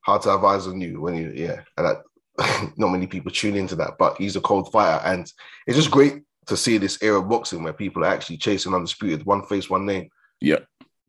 [0.00, 1.62] Hard to advise on you when you, yeah.
[1.76, 5.02] And that, not many people tune into that, but he's a cold fighter.
[5.04, 5.30] And
[5.66, 9.24] it's just great to see this era of boxing where people are actually chasing undisputed,
[9.24, 10.08] one face, one name.
[10.40, 10.58] Yeah.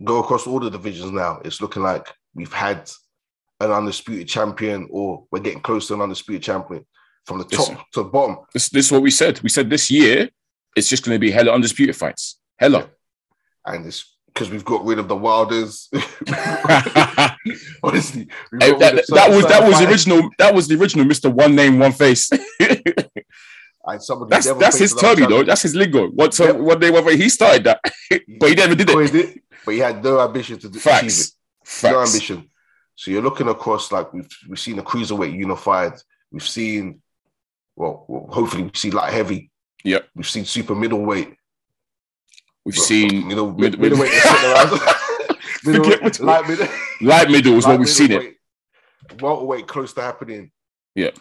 [0.04, 1.41] Go across all the divisions now.
[1.43, 2.89] It's looking like we've had
[3.62, 6.86] an undisputed champion or we're getting close to an undisputed champion
[7.26, 7.78] from the top Listen.
[7.93, 8.38] to the bottom.
[8.54, 9.41] This, this is what we said.
[9.41, 10.30] We said this year
[10.76, 12.39] it's just going to be hella undisputed fights.
[12.58, 12.89] Hella.
[13.65, 15.89] And it's because we've got rid of the Wilders.
[17.84, 20.30] Honestly, we've that, got rid of that was that was the original.
[20.38, 22.30] That was the original Mister One Name One Face.
[23.88, 25.43] And some of the that's that's his faces of our term, though.
[25.43, 26.08] That's his lingo.
[26.08, 26.56] What Yep.
[26.56, 27.80] one day, one way he started that,
[28.39, 29.43] but he never did it.
[29.63, 31.28] but he had no ambition to do, achieve it.
[31.65, 31.93] Facts.
[31.93, 32.49] No ambition.
[32.95, 35.93] So you're looking across like we've we've seen the cruiserweight unified.
[36.32, 37.01] We've seen,
[37.75, 39.51] well, well hopefully we see light heavy.
[39.84, 40.08] Yep.
[40.15, 41.36] We've seen super middleweight.
[42.63, 44.12] We've seen middle, mid- mid, middleweight.
[44.12, 44.80] is sitting around.
[45.65, 46.67] middleweight, light middle.
[47.01, 48.36] light middle is what we've seen it.
[49.19, 50.51] Welterweight close to happening.
[50.95, 51.12] Yeah.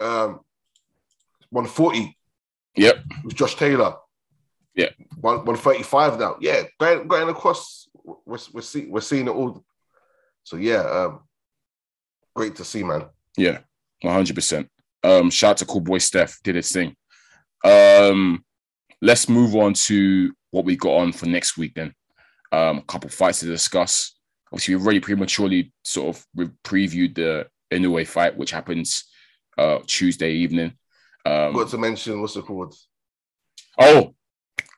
[0.00, 0.40] Um,
[1.50, 2.16] 140
[2.76, 3.04] Yep.
[3.24, 3.94] with Josh Taylor.
[4.74, 4.88] Yeah.
[5.20, 6.36] One, 135 now.
[6.40, 9.62] Yeah, going, going across, we're, we're, see, we're seeing it all.
[10.44, 11.20] So, yeah, um,
[12.34, 13.06] great to see, man.
[13.36, 13.58] Yeah,
[14.02, 14.68] one hundred percent.
[15.02, 16.94] Um, shout out to Cool Boy Steph did his thing.
[17.64, 18.44] Um,
[19.00, 21.74] let's move on to what we got on for next week.
[21.74, 21.94] Then,
[22.52, 24.14] um, a couple fights to discuss.
[24.52, 29.04] Obviously, we've already prematurely sort of re- previewed the Inoue fight, which happens
[29.58, 30.72] uh Tuesday evening.
[31.24, 32.74] Um, Got to mention, what's it called?
[33.78, 34.14] oh,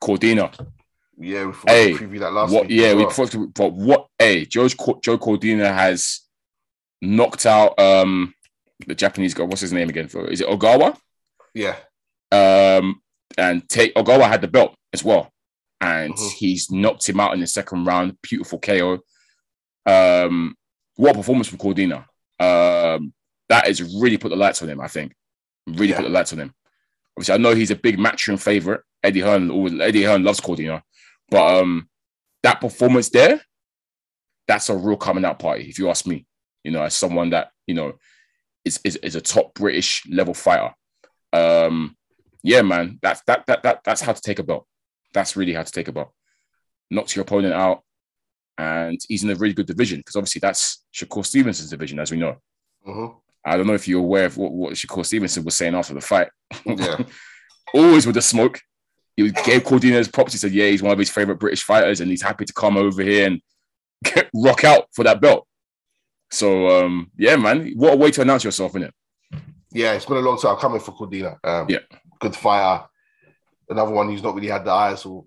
[0.03, 0.53] Cordina.
[1.19, 2.63] Yeah, we forgot Hey, to preview that last What?
[2.69, 2.81] week.
[2.81, 4.09] Yeah, we forgot to, but what?
[4.19, 6.21] Hey, Joe Joe Cordina has
[7.01, 8.35] knocked out um
[8.87, 9.45] the Japanese guy.
[9.45, 10.09] What's his name again?
[10.09, 10.97] For is it Ogawa?
[11.55, 11.77] Yeah,
[12.33, 13.01] Um,
[13.39, 15.31] and take Ogawa had the belt as well,
[15.81, 16.33] and Mhm.
[16.33, 18.21] he's knocked him out in the second round.
[18.23, 18.99] Beautiful KO.
[19.87, 20.57] Um,
[20.97, 22.07] what a performance from Cordina.
[22.41, 23.13] Um,
[23.49, 24.81] that has really put the lights on him.
[24.81, 25.15] I think
[25.67, 25.97] really Yeah.
[25.99, 26.55] put the lights on him.
[27.17, 28.83] Obviously, I know he's a big matchroom favorite.
[29.05, 30.83] Eddie Hearn, always, Eddie Hearn loves Cordina,
[31.31, 31.89] but um,
[32.43, 33.41] that performance there,
[34.47, 36.27] that's a real coming out party, if you ask me.
[36.63, 37.95] You know, as someone that you know
[38.65, 40.73] is is, is a top British level fighter.
[41.33, 41.97] Um,
[42.43, 44.67] yeah, man, that's that that that that's how to take a belt.
[45.13, 46.13] That's really how to take a belt.
[46.91, 47.83] Knocks your opponent out,
[48.59, 52.19] and he's in a really good division because obviously that's Shakur Stevenson's division, as we
[52.19, 52.37] know.
[52.87, 53.17] Mhm.
[53.45, 56.01] I don't know if you're aware of what, what Shakur Stevenson was saying after the
[56.01, 56.29] fight.
[56.65, 56.99] Yeah.
[57.75, 58.61] Always with the smoke.
[59.17, 60.33] He gave Cordina his props.
[60.33, 62.77] He said, Yeah, he's one of his favorite British fighters and he's happy to come
[62.77, 63.41] over here and
[64.05, 65.47] get, rock out for that belt.
[66.31, 68.91] So, um, yeah, man, what a way to announce yourself, innit?
[69.73, 71.37] Yeah, it's been a long time coming for Cordina.
[71.45, 71.79] Um, Yeah.
[72.21, 72.85] good fighter.
[73.69, 75.25] Another one who's not really had the eyes or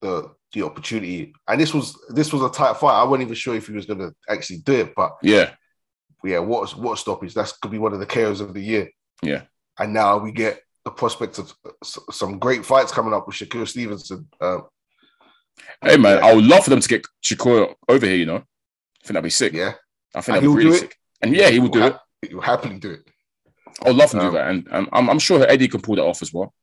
[0.00, 1.32] the the opportunity.
[1.48, 3.00] And this was this was a tight fight.
[3.00, 5.50] I wasn't even sure if he was going to actually do it, but Yeah,
[6.22, 7.34] yeah, what what a stoppage?
[7.34, 8.90] That's could be one of the KOs of the year.
[9.22, 9.42] yeah.
[9.78, 11.52] And now we get the prospect of
[12.12, 14.26] some great fights coming up with Shakur Stevenson.
[14.40, 14.62] Um,
[15.82, 16.26] Hey, man, Yeah.
[16.26, 18.36] I would love for them to get Shakur over here, you know?
[18.36, 19.52] I think that'd be sick.
[19.52, 19.72] yeah,
[20.14, 20.96] I think that'd be really sick.
[21.22, 21.96] And yeah, he will do He'll it.
[22.30, 23.08] He'll happily do it.
[23.84, 24.48] I would love to Um, do that.
[24.48, 26.54] And um, I'm, I'm sure Eddie can pull that off as well.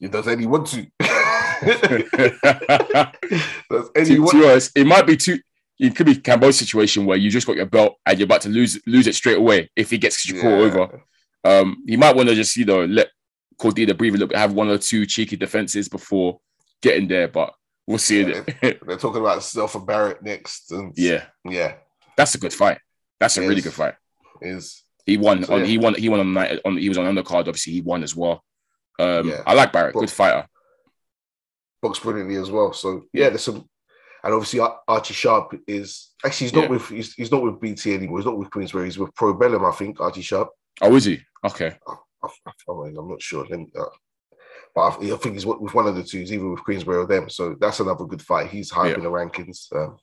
[0.00, 0.86] Does any want to?
[1.60, 3.12] to,
[3.70, 4.32] Does any to want?
[4.32, 5.38] be honest, it might be too.
[5.78, 8.50] It could be Cambo's situation where you just got your belt and you're about to
[8.50, 10.64] lose lose it straight away if he gets Shakur Yeah.
[10.66, 11.02] over.
[11.44, 13.08] Um, he might want to just you know let
[13.58, 16.40] Cordina breathe a little bit, have one or two cheeky defenses before
[16.82, 17.54] getting there, but
[17.86, 18.22] we'll see.
[18.22, 18.42] Yeah.
[18.62, 18.86] it.
[18.86, 21.74] They're talking about Zelfa Barrett next, and yeah, yeah,
[22.16, 22.78] that's a good fight.
[23.18, 23.64] That's a really Yes.
[23.64, 23.94] good fight.
[24.42, 25.66] is He won So, on yeah.
[25.66, 27.40] he won he won on the night on he was on undercard.
[27.40, 28.42] Obviously, he won as well.
[28.98, 29.42] Um, Yeah.
[29.46, 30.46] I like Barrett, good fighter.
[31.82, 32.72] boxed brilliantly as well.
[32.74, 33.66] So yeah, there's some,
[34.22, 36.68] and obviously Archie Sharp is actually he's not Yeah.
[36.70, 38.18] with he's, he's not with BT anymore.
[38.18, 38.84] He's not with Queensberry.
[38.86, 40.00] He's with Probellum, I think.
[40.00, 40.48] Archie Sharp.
[40.82, 41.20] Oh, is he?
[41.44, 41.94] Okay, I,
[42.68, 43.46] I'm not sure.
[43.48, 43.84] Me, uh,
[44.74, 46.18] but I, I think he's with one of the two.
[46.20, 47.28] He's either with Queensberry or them.
[47.28, 48.48] So that's another good fight.
[48.48, 48.94] He's high Yeah.
[48.96, 49.66] in the rankings.
[49.74, 49.96] Um,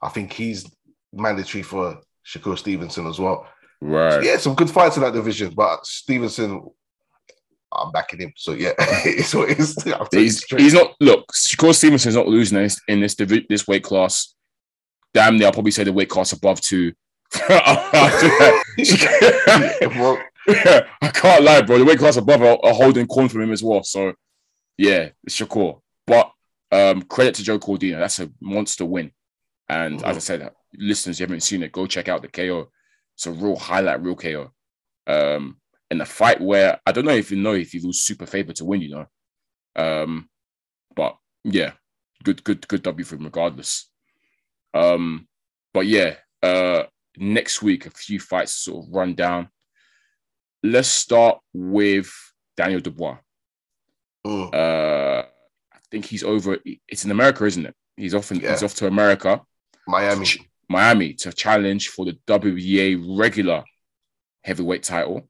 [0.00, 0.70] I think he's
[1.12, 3.46] mandatory for Shakur Stevenson as well.
[3.80, 4.12] right.
[4.12, 5.52] So, yeah, some good fights in that division.
[5.54, 6.62] But Stevenson,
[7.72, 8.32] I'm backing him.
[8.36, 9.76] So yeah, it's what it is.
[9.86, 10.94] I'll tell you He's, he's not.
[11.00, 13.14] Look, Shakur Stevenson's not losing in this in this
[13.48, 14.34] this weight class.
[15.14, 16.92] Damn near, I'll probably say the weight class above two.
[17.34, 18.70] I
[21.12, 21.78] can't lie, bro.
[21.78, 23.82] The weight class above are, are holding corn from him as well.
[23.82, 24.14] So,
[24.76, 25.80] yeah, it's Shakur.
[26.06, 26.30] But
[26.72, 27.98] um, credit to Joe Cordina.
[27.98, 29.12] That's a monster win.
[29.68, 32.70] And as I said, listeners, you haven't seen it, go check out the KO.
[33.14, 34.50] It's a real highlight, real KO.
[35.06, 35.58] Um,
[35.90, 38.52] in a fight where I don't know if you know if he lose super favor
[38.54, 39.06] to win, you know.
[39.76, 40.28] Um,
[40.94, 41.72] but yeah,
[42.24, 43.88] good, good, good W for him regardless.
[44.74, 45.26] Um,
[45.72, 46.84] but yeah, uh,
[47.16, 49.48] next week a few fights to sort of run down.
[50.62, 52.10] Let's start with
[52.56, 53.18] Daniel Dubois.
[54.26, 55.22] mm, Uh,
[55.72, 56.58] I think he's over.
[56.88, 57.74] It's in America, isn't it?
[57.96, 58.30] He's off.
[58.30, 58.50] In, Yeah.
[58.50, 59.40] He's off to America,
[59.86, 60.26] Miami.
[60.26, 63.64] to Miami, to challenge for the WBA regular
[64.44, 65.28] heavyweight title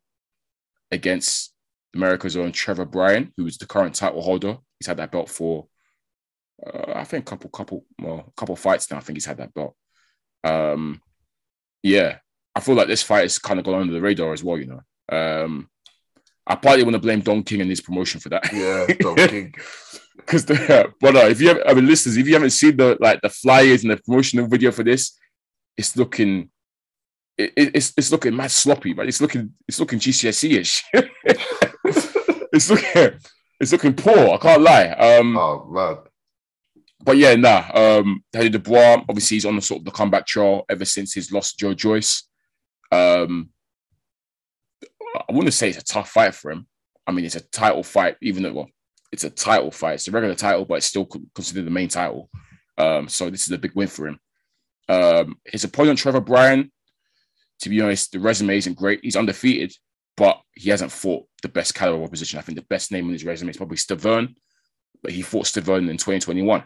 [0.90, 1.54] against
[1.94, 4.58] America's own Trevor Bryan, who is the current title holder.
[4.78, 5.66] He's had that belt for,
[6.64, 8.98] uh, I think, a couple, couple, well, a couple fights now.
[8.98, 9.74] I think he's had that belt.
[10.44, 11.00] Um,
[11.82, 12.18] yeah,
[12.54, 14.58] I feel like this fight has kind of gone under the radar as well.
[14.58, 14.80] You know,
[15.16, 15.68] um,
[16.46, 18.52] I partly want to blame Don King and his promotion for that.
[18.52, 19.54] Yeah, Don King.
[20.16, 22.96] Because the but uh, if you have, I mean, listeners, if you haven't seen the
[23.00, 25.16] like the flyers and the promotional video for this,
[25.76, 26.50] it's looking,
[27.38, 30.84] it, it- it's it's looking mad sloppy, but it's looking it's looking GCSE ish.
[32.52, 33.18] it's looking
[33.60, 34.30] it's looking poor.
[34.34, 34.88] I can't lie.
[34.88, 35.96] Um, Oh man.
[37.02, 37.64] but yeah, nah.
[37.74, 41.32] Um, Teddy Dubois, obviously, he's on the sort of the comeback trail ever since his
[41.32, 42.24] loss to Joe Joyce.
[42.92, 43.50] Um,
[45.16, 46.66] I wouldn't say it's a tough fight for him.
[47.06, 48.68] I mean, it's a title fight, even though well,
[49.12, 49.94] it's a title fight.
[49.94, 52.28] It's a regular title, but it's still considered the main title.
[52.76, 54.20] Um, so this is a big win for him.
[54.88, 56.70] Um, his opponent, Trevor Bryan,
[57.60, 59.00] to be honest, the resume isn't great.
[59.02, 59.72] He's undefeated,
[60.16, 62.38] but he hasn't fought the best caliber opposition.
[62.38, 64.34] I think the best name on his resume is probably Stiverne,
[65.02, 66.64] but he fought Stiverne in 2021.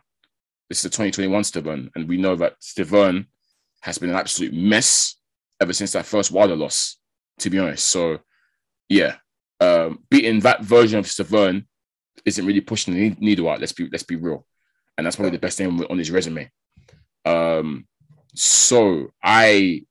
[0.68, 3.26] This is the 2021 Stiverne, and we know that Stiverne
[3.82, 5.16] has been an absolute mess
[5.60, 6.96] ever since that first Wilder loss,
[7.40, 7.86] to be honest.
[7.86, 8.20] So,
[8.88, 9.16] yeah,
[9.60, 11.66] um, beating that version of Stiverne
[12.24, 13.60] isn't really pushing the needle out.
[13.60, 14.46] Let's be let's be real,
[14.96, 16.50] and that's probably the best name on his resume.
[17.24, 17.86] Um,
[18.34, 19.84] so I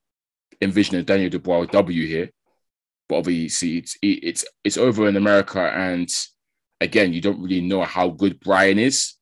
[0.62, 2.30] envision a Daniel Dubois W here,
[3.10, 6.10] but obviously it's it's it's over in America, and
[6.80, 9.16] again, you don't really know how good Bryan is.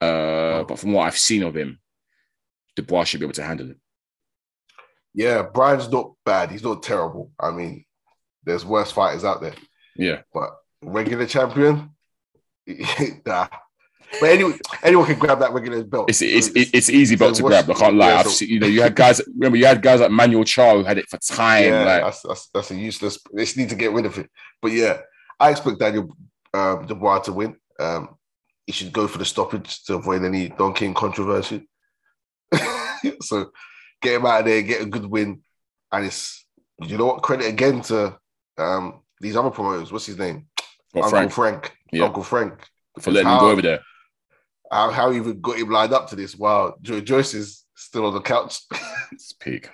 [0.00, 1.80] Uh, but from what I've seen of him,
[2.76, 3.78] Dubois should be able to handle it.
[5.14, 6.50] Yeah, Bryan's not bad.
[6.50, 7.32] He's not terrible.
[7.40, 7.84] I mean,
[8.44, 9.54] there's worse fighters out there,
[9.96, 10.50] Yeah, but
[10.82, 11.90] regular champion.
[13.26, 13.48] nah.
[14.20, 16.08] But anyone, anyone can grab that regular belt.
[16.08, 17.70] It's it's it's, it's easy belt to grab.
[17.70, 18.08] I can't lie.
[18.08, 19.20] Yeah, so- seen, you know, you had guys.
[19.34, 21.64] Remember, you had guys like Mahmoud Charr who had it for time.
[21.64, 23.18] yeah, like, that's, that's that's a useless.
[23.32, 24.30] They just need to get rid of it.
[24.62, 24.98] But yeah,
[25.38, 26.16] I expect Daniel
[26.54, 27.56] um, Dubois to win.
[27.78, 28.16] Um,
[28.66, 31.68] he should go for the stoppage to avoid any Don King controversy.
[33.20, 33.50] so
[34.02, 35.42] get him out of there, get a good win,
[35.92, 36.46] and it's
[36.82, 37.22] you know what?
[37.22, 38.18] Credit again to
[38.56, 39.92] um, these other promoters.
[39.92, 40.46] What's his name?
[40.94, 41.76] Well, Uncle Frank, Frank.
[41.92, 42.04] Yeah.
[42.04, 42.54] Uncle Frank.
[43.00, 43.80] for letting him go over there.
[44.70, 48.06] How, how he even got him lined up to this while Joe Joyce is still
[48.06, 48.60] on the couch.
[49.12, 49.70] It's peak.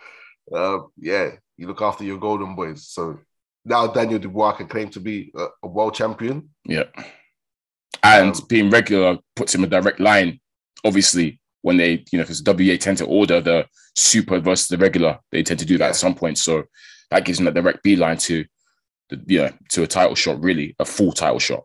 [0.55, 2.87] um, yeah, you look after your golden boys.
[2.87, 3.19] So
[3.65, 6.51] now Daniel Dubois can claim to be a, a world champion.
[6.65, 6.85] Yeah.
[8.03, 10.41] And Um, being regular puts him a direct line.
[10.85, 13.67] Obviously, when they, you know, because WA tend to order the
[13.97, 15.91] super versus the regular, they tend to do that Yeah.
[15.91, 16.39] at some point.
[16.39, 16.65] So
[17.11, 18.45] that gives him a direct B line to,
[19.09, 21.65] the, yeah, to a title shot, really, a full title shot.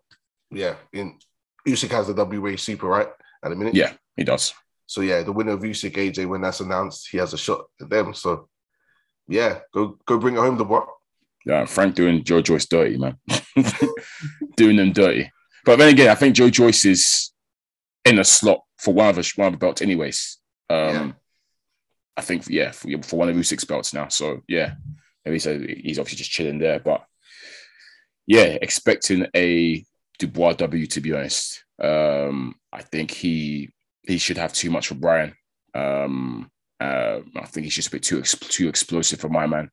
[0.52, 1.20] Yeah, in
[1.72, 3.08] Usyk has the WA super right
[3.44, 3.76] at the minute.
[3.76, 4.54] Yeah, he does.
[4.86, 7.90] So yeah, the winner of Usyk AJ when that's announced, he has a shot at
[7.90, 8.14] them.
[8.14, 8.50] So
[9.28, 10.86] yeah, go go bring it home, Dubois.
[11.46, 13.18] Yeah, Frank doing Joe Joyce dirty, man.
[14.58, 15.32] doing them dirty.
[15.66, 17.32] But then again, I think Joe Joyce is
[18.06, 20.38] in a slot for one of the one of the belts, anyways.
[20.70, 21.12] Um, Yeah.
[22.18, 24.10] I think, yeah, for, for one of Usyk's belts now.
[24.10, 24.74] So yeah,
[25.24, 26.80] maybe he's, he's obviously just chilling there.
[26.80, 27.06] But
[28.28, 29.86] yeah, expecting a
[30.20, 31.64] Dubois W to be honest.
[31.82, 33.70] Um, I think he
[34.04, 35.34] he should have too much for Bryan.
[35.74, 39.72] Um, uh, I think he's just a bit too too explosive for my man.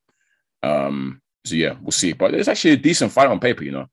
[0.63, 2.13] Um, so yeah, we'll see.
[2.13, 3.87] But it's actually a decent fight on paper, you know.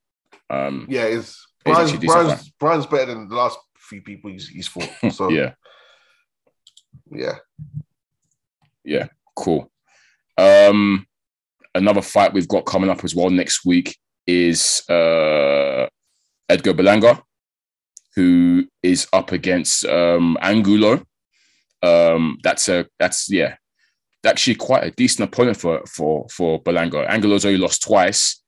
[0.49, 4.67] Um, Yeah, it's Bryan's, actually Bryan's, Bryan's better than the last few people he's, he's
[4.67, 4.89] fought.
[5.11, 5.53] So yeah,
[7.11, 7.35] yeah.
[8.83, 9.71] yeah, cool.
[10.37, 11.05] Um,
[11.75, 15.87] another fight we've got coming up as well next week is uh,
[16.53, 17.21] Edgar Berlanga,
[18.15, 21.03] who is up against um, Angulo.
[21.81, 23.55] Um, that's a that's yeah,
[24.25, 27.07] actually quite a decent opponent for for for Berlanga.
[27.09, 28.43] Angulo's only lost twice,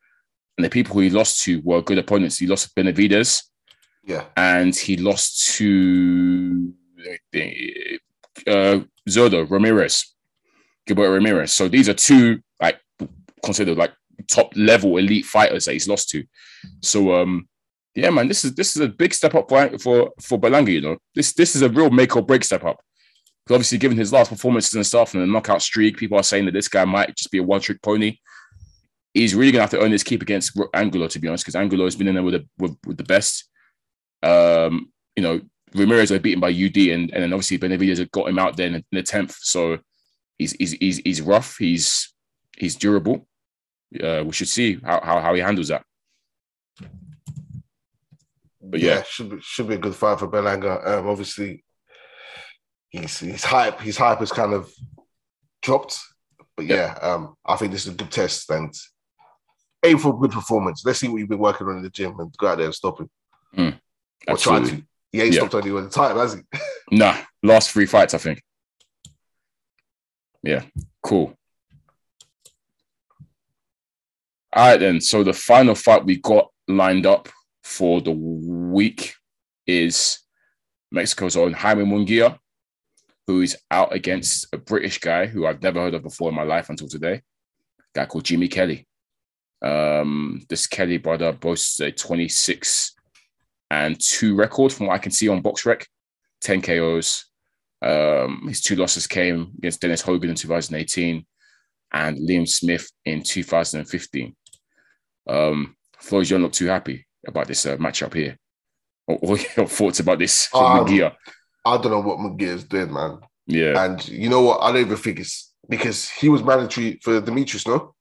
[0.57, 2.37] and the people who he lost to were good opponents.
[2.37, 3.43] He lost to Benavidez.
[4.07, 4.25] Yeah.
[4.37, 6.71] and he lost to
[8.45, 8.79] uh,
[9.09, 10.13] Zurdo Ramirez,
[10.85, 11.51] Gilbert Ramirez.
[11.51, 12.79] So these are two like
[13.43, 13.93] considered like
[14.27, 16.23] top level elite fighters that he's lost to.
[16.83, 17.47] So um,
[17.95, 20.71] yeah, man, this is this is a big step up for for for Berlanga.
[20.71, 22.79] You know, this this is a real make or break step up.
[23.45, 26.45] Because obviously, given his last performances and stuff and the knockout streak, people are saying
[26.45, 28.17] that this guy might just be a one trick pony.
[29.13, 31.85] He's really gonna have to earn his keep against Angulo, to be honest, because Angulo
[31.85, 33.49] has been in there with the with, with the best.
[34.21, 35.39] Um, you know,
[35.73, 38.75] Ramirez got beaten by UD, and, and then obviously Benavidez got him out there in,
[38.75, 39.37] in the tenth.
[39.39, 39.79] So
[40.37, 41.55] he's he's he's he's rough.
[41.57, 42.13] He's
[42.57, 43.25] he's durable.
[44.03, 45.85] Uh, we should see how, how how he handles that.
[48.67, 49.03] But yeah.
[49.07, 50.85] should be should be a good fight for Berlanga.
[50.87, 51.63] Um, obviously,
[52.89, 53.79] he's he's hype.
[53.79, 54.71] His hype has kind of
[55.61, 55.99] dropped,
[56.57, 58.73] but yeah, um, I think this is a good test and
[59.85, 60.83] aim for a good performance.
[60.83, 62.73] Let's see what you've been working on in the gym and go out there and
[62.75, 63.09] stop him.
[63.55, 63.79] Mm,
[64.27, 64.83] or try to.
[65.11, 65.47] He ain't Yeah.
[65.47, 66.41] stopped anyone the time, has he?
[66.91, 68.41] Nah, last three fights, I think.
[70.43, 70.63] Yeah,
[71.03, 71.35] cool.
[74.53, 75.01] All right, then.
[75.01, 77.29] So the final fight we got lined up
[77.65, 79.15] for the week
[79.65, 80.19] is
[80.91, 82.37] Mexico's own Jaime Munguia,
[83.25, 86.43] who is out against a British guy who I've never heard of before in my
[86.43, 87.23] life until today,
[87.95, 88.87] guy called Jimmy Kelly.
[89.63, 92.93] Um, this Kelly brother boasts a 26
[93.71, 95.85] and two record from what I can see on BoxRec,
[96.41, 97.25] 10 KOs.
[97.81, 101.25] Um, his two losses came against Dennis Hogan in 2018
[101.93, 104.35] and Liam Smith in 2015.
[105.27, 108.37] Um, Flo, you're not too happy about this uh, matchup here.
[109.07, 111.11] Or, or your thoughts about this for Um?
[111.65, 113.19] I don't know what McGee is doing, man.
[113.47, 113.83] Yeah.
[113.83, 114.61] And you know what?
[114.61, 117.93] I don't even think it's because he was mandatory for Demetrius, no?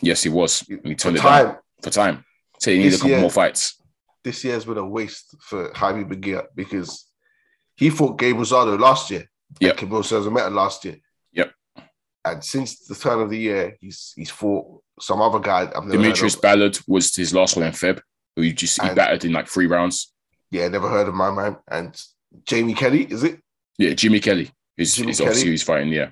[0.00, 0.60] yes, he was.
[0.60, 1.56] He For turned it down time.
[1.82, 2.24] for time.
[2.60, 3.80] So he needed a couple year- more fights.
[4.22, 7.06] This year has been a waste for Jaime Munguia because
[7.76, 9.28] he fought Gabe Rosado last year.
[9.60, 9.70] Yep.
[9.70, 10.96] And Kimbo Meta last year.
[11.32, 11.52] Yep.
[12.24, 15.62] And since the turn of the year, he's he's fought some other guy.
[15.62, 16.36] I've never Demetrius.
[16.36, 18.00] Ballard was his last one in Feb,
[18.36, 20.12] who you just he And- battered in like three rounds.
[20.50, 21.56] Yeah, never heard of my man.
[21.68, 22.00] And
[22.46, 23.40] Jamie Kelly, is it?
[23.78, 25.50] Yeah, Jimmy Kelly is, Jimmy is obviously Kelly?
[25.52, 25.92] who's fighting.
[25.92, 26.10] Yeah.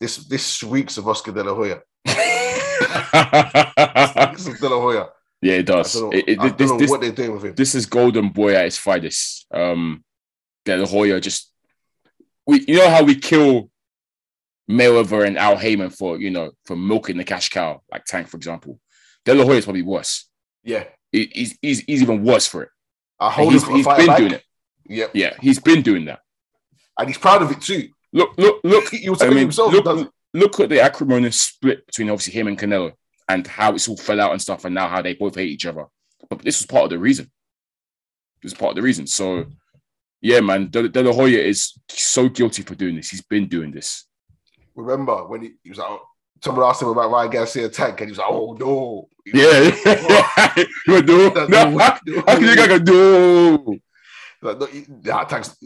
[0.00, 1.80] This this reeks of Oscar De La Hoya.
[3.12, 5.06] Of De La Hoya.
[5.42, 5.92] yeah, it I does.
[5.92, 7.54] don't know, It- it- I don't this, know this, what they're doing with him.
[7.54, 9.46] this is Golden Boy at his finest.
[9.52, 10.04] Um,
[10.64, 11.52] De La Hoya just,
[12.46, 13.70] we, you know how we kill
[14.70, 18.36] Mayweather and Al Haymon for, you know, for milking the cash cow, like Tank, for
[18.36, 18.78] example.
[19.24, 20.28] De La Hoya is probably worse.
[20.62, 22.70] Yeah, he's, he's, he's even worse for it.
[23.18, 24.44] I hold he's him for a he's been doing it.
[24.86, 25.10] Yep.
[25.14, 26.20] Yeah, he's been doing that.
[26.98, 27.88] And he's proud of it too.
[28.12, 28.88] Look, look, look.
[28.90, 32.58] He was I mean, himself look, look at the acrimonious split between obviously him and
[32.58, 32.92] Canelo
[33.28, 35.66] and how it's all fell out and stuff, and now how they both hate each
[35.66, 35.86] other.
[36.28, 37.30] But this was part of the reason.
[38.42, 39.06] This is part of the reason.
[39.06, 39.46] So,
[40.20, 43.10] yeah, man, De, De La Hoya is so guilty for doing this.
[43.10, 44.06] He's been doing this.
[44.74, 46.02] Remember when he, he was like, oh,
[46.42, 49.60] someone asked him about Ryan Garcia tank, and he was like, "Oh no." Yeah,
[50.86, 51.30] you do.
[51.30, 53.78] That- No, how, how can you guys go do?
[54.42, 55.56] Like, no, he- nah, tanks.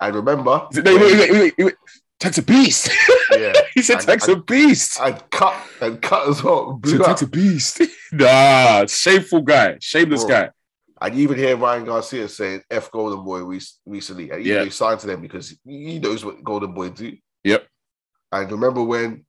[0.00, 1.74] And remember, No, wait, wait, wait, wait, wait.
[2.18, 2.90] Tank's a beast.
[3.32, 4.98] yeah, he said Tank's a beast.
[5.00, 6.74] and cut and cut as well.
[6.74, 7.80] Blew Tank's a beast.
[8.12, 10.28] nah, shameful guy, shameless Bro.
[10.34, 10.50] guy.
[11.02, 14.64] And you even hear Ryan Garcia saying "F Golden Boy" re- recently, and he, Yeah.
[14.64, 17.16] he signed to them because he knows what Golden Boy do.
[17.44, 17.66] Yep.
[18.32, 19.24] And remember when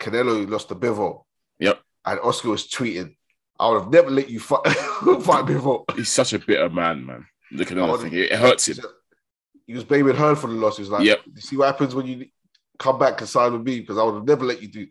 [0.00, 1.24] Canelo lost to Bivol?
[1.58, 1.80] Yep.
[2.06, 3.14] And Oscar was tweeting,
[3.58, 7.26] "I would have never let you fight, fight Bivol." He's such a bitter man, man.
[7.52, 8.14] Look at another Oh, thing.
[8.14, 8.78] It, hurts him.
[9.66, 10.76] He was blaming her for the loss.
[10.76, 11.20] He was like, Yep.
[11.34, 12.26] "You see what happens when you
[12.78, 14.86] come back and sign with me because I would have never let you do."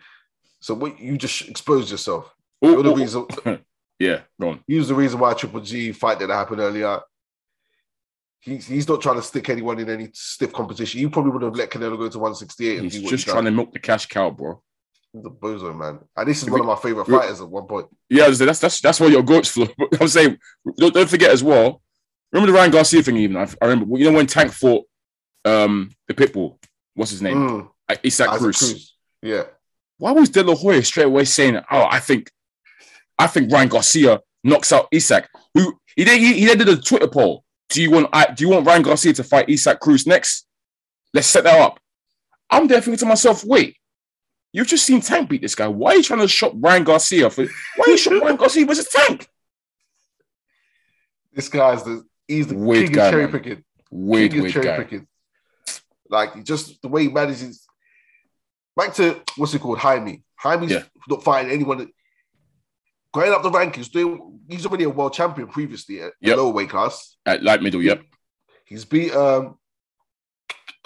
[0.59, 2.33] So what you just exposed yourself.
[2.63, 3.25] Ooh, You're the ooh, reason.
[3.99, 4.63] yeah, go on.
[4.67, 6.99] He was the reason why Triple G fight that happened earlier.
[8.41, 11.01] He's, he's not trying to stick anyone in any stiff competition.
[11.01, 13.79] You probably would have let Canelo go to 168 He's just trying to milk the
[13.79, 14.61] cash cow, bro.
[15.13, 15.99] He's a bozo, man.
[16.15, 17.87] And this is one of my favorite fighters at one point.
[18.09, 19.67] Yeah, that's that's that's what your goats for.
[19.99, 20.37] I'm saying,
[20.77, 21.81] don't, don't forget as well.
[22.31, 23.17] Remember the Ryan Garcia thing?
[23.17, 23.97] Even I, I remember.
[23.97, 24.85] You know when Tank fought
[25.45, 26.57] um the pitbull.
[26.93, 27.37] What's his name?
[27.37, 28.57] Mm, Uh, Isaac Isaac Cruz.
[28.59, 28.95] Cruz.
[29.23, 29.43] Yeah.
[29.97, 32.29] Why was De La Hoya straight away saying, "Oh, I think,
[33.17, 35.27] I think Ryan Garcia knocks out Isaac"?
[35.55, 36.19] Who he did?
[36.19, 37.43] He, he did a Twitter poll.
[37.69, 38.09] Do you want?
[38.13, 40.45] I, do you want Ryan Garcia to fight Isaac Cruz next?
[41.13, 41.79] Let's set that up.
[42.51, 43.75] I'm there thinking to myself, wait,
[44.51, 45.67] you've just seen Tank beat this guy.
[45.67, 47.45] Why are you trying to shop Ryan Garcia for?
[47.75, 49.27] Why are you shop Ryan Garcia versus Tank?
[51.33, 53.31] This guy's the he's the Weird king guy, of cherry man.
[53.31, 53.63] picking.
[53.91, 54.77] Weird, king of weird cherry guy.
[54.77, 55.07] picking.
[56.09, 57.65] Like just the way he manages.
[58.75, 59.77] Back to what's it called?
[59.79, 60.23] Jaime.
[60.41, 60.83] Jaime's Yeah.
[61.07, 61.87] not fighting anyone.
[63.13, 66.37] Going up the rankings, doing, he's already a world champion previously at Yep.
[66.37, 67.17] lower weight class.
[67.25, 68.01] At light middle, yep.
[68.65, 69.57] He's beat um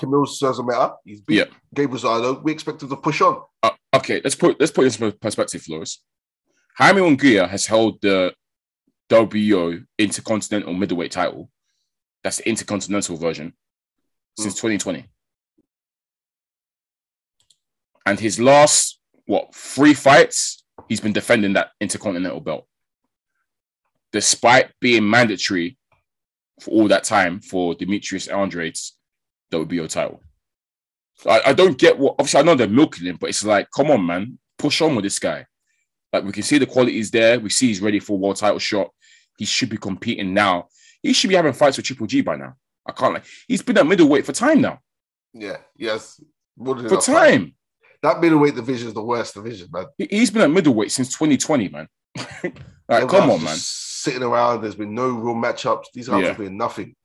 [0.03, 0.95] Kamil Szeremeta.
[1.05, 1.51] He's beat Yep.
[1.73, 2.43] Gabe Rosado.
[2.43, 3.41] We expect him to push on.
[3.61, 6.01] Uh, okay, let's put let's put this in perspective, Flores.
[6.77, 8.33] Jaime Munguia has held the
[9.09, 11.49] WBO Intercontinental Middleweight title.
[12.23, 13.53] That's the Intercontinental version
[14.37, 15.05] since 2020.
[18.05, 22.67] And his last what three fights, he's been defending that Intercontinental belt,
[24.11, 25.77] despite being mandatory
[26.59, 28.27] for all that time for Demetrius
[29.53, 30.21] Andre's WBO title.
[31.15, 32.15] So I, I don't get what.
[32.19, 35.03] Obviously, I know they're milking him, but it's like, come on, man, push on with
[35.03, 35.45] this guy.
[36.11, 37.39] Like we can see the quality is there.
[37.39, 38.89] We see he's ready for a world title shot.
[39.37, 40.67] He should be competing now.
[41.01, 42.53] He should be having fights with Triple G by now.
[42.87, 43.25] I can't like.
[43.47, 44.79] He's been at middleweight for time now.
[45.33, 46.21] Yeah, yes.
[46.63, 46.99] For time.
[47.01, 47.55] time,
[48.03, 49.85] That middleweight division is the worst division, man.
[49.97, 51.87] He- he's been at middleweight since 2020, man.
[52.87, 53.55] like, come on, man.
[53.57, 55.85] Sitting around, there's been no real matchups.
[55.93, 56.27] These guys Yeah.
[56.29, 56.95] have been nothing.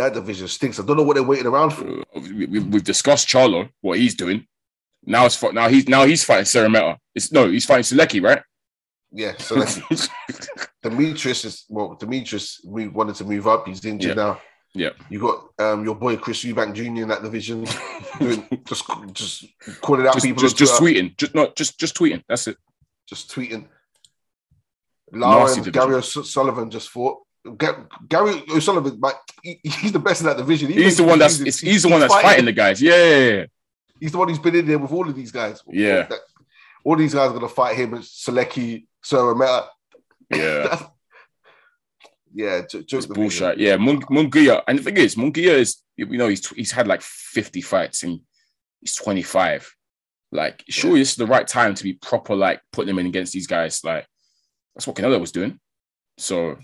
[0.00, 0.80] That division stinks.
[0.80, 1.84] I don't know what they're waiting around for.
[2.14, 4.46] We, we, we've discussed Charlo, what he's doing.
[5.04, 6.96] Now it's now he's now he's fighting Szeremeta.
[7.14, 8.42] It's no, he's fighting Sulecki, right?
[9.12, 9.68] Yeah, so like,
[10.82, 13.66] Demetrius is well, Demetrius we wanted to move up.
[13.68, 14.22] He's injured Yeah.
[14.24, 14.40] now.
[14.72, 14.90] Yeah.
[15.10, 17.02] You got um your boy Chris Eubank Jr.
[17.02, 17.66] in that division,
[18.18, 19.44] doing just just
[19.82, 22.22] calling out just people, just, just tweeting, just not just just tweeting.
[22.26, 22.56] That's it.
[23.06, 23.66] just tweeting.
[25.12, 25.72] Nasty Lauren division.
[25.72, 27.18] Gary O'Sullivan just fought.
[27.56, 30.70] Ga- Gary O'Sullivan, like he- he's the best in that division.
[30.70, 32.28] He's the one that's it's, he's the one that's fighting.
[32.30, 32.80] fighting the guys.
[32.82, 33.44] Yeah, yeah, yeah.
[33.98, 35.62] He's the one who's been in there with all of these guys.
[35.68, 36.02] Yeah.
[36.02, 36.18] That-
[36.84, 39.66] all these guys are gonna fight him Sulecki, Sarah Meta.
[40.34, 40.86] yeah.
[42.32, 43.58] Yeah, j- It's bullshit.
[43.58, 44.62] Yeah, Mun- Munguia.
[44.68, 48.20] And the thing is, Munguia is you know he's he's had like fifty fights and
[48.80, 49.68] he's twenty five.
[50.30, 53.32] Like, sure, this is the right time to be proper, like putting him in against
[53.32, 53.82] these guys.
[53.82, 54.06] Like,
[54.76, 55.58] that's what Canelo was doing.
[56.18, 56.56] So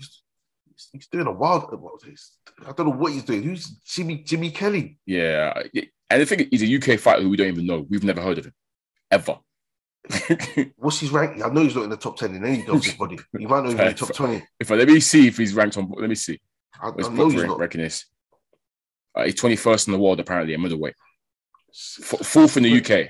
[0.77, 1.63] He's, he's doing a wild.
[1.65, 3.43] I don't know what he's doing.
[3.43, 4.99] Who's Jimmy Jimmy Kelly?
[5.05, 5.61] yeah,
[6.09, 7.85] and the thing is, he's a UK fighter who we don't even know.
[7.89, 8.53] We've never heard of him
[9.11, 9.37] ever.
[10.77, 11.43] What's his rank?
[11.43, 13.17] I know he's not in the top ten in any his body.
[13.37, 14.43] He might not even be in the top twenty.
[14.59, 16.39] if I let me see if he's ranked on, let me see.
[16.81, 17.59] I, What's I know he's rank, not.
[17.59, 18.05] reckon is.
[19.15, 20.93] Uh, he's twenty first in the world apparently at middleweight.
[21.69, 23.09] F- fourth in the UK.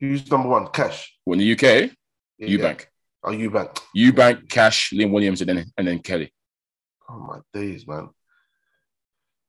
[0.00, 0.66] Who's number one?
[0.68, 1.16] Cash.
[1.24, 1.90] Well, in the UK,
[2.38, 2.86] Yeah, Eubank.
[3.24, 3.78] Oh, Eubank.
[3.96, 6.32] Eubank, Cash, Liam Williams, and then and then Kelly.
[7.08, 8.08] Oh my days, man.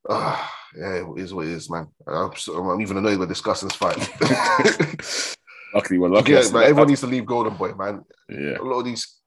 [0.09, 1.87] Ah, yeah, it is what it is, man.
[2.07, 3.97] I'm, so, I'm even annoyed we're discussing this fight.
[5.73, 6.33] Luckily, we're lucky.
[6.33, 8.03] Yeah, but everyone needs to leave Golden Boy, man.
[8.29, 8.57] yeah.
[8.59, 9.19] A lot of these,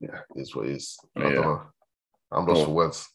[0.00, 0.96] yeah, it's what it is.
[1.16, 1.30] I Yeah.
[1.32, 1.62] don't know.
[2.32, 2.64] I'm lost Oh.
[2.66, 3.08] for words.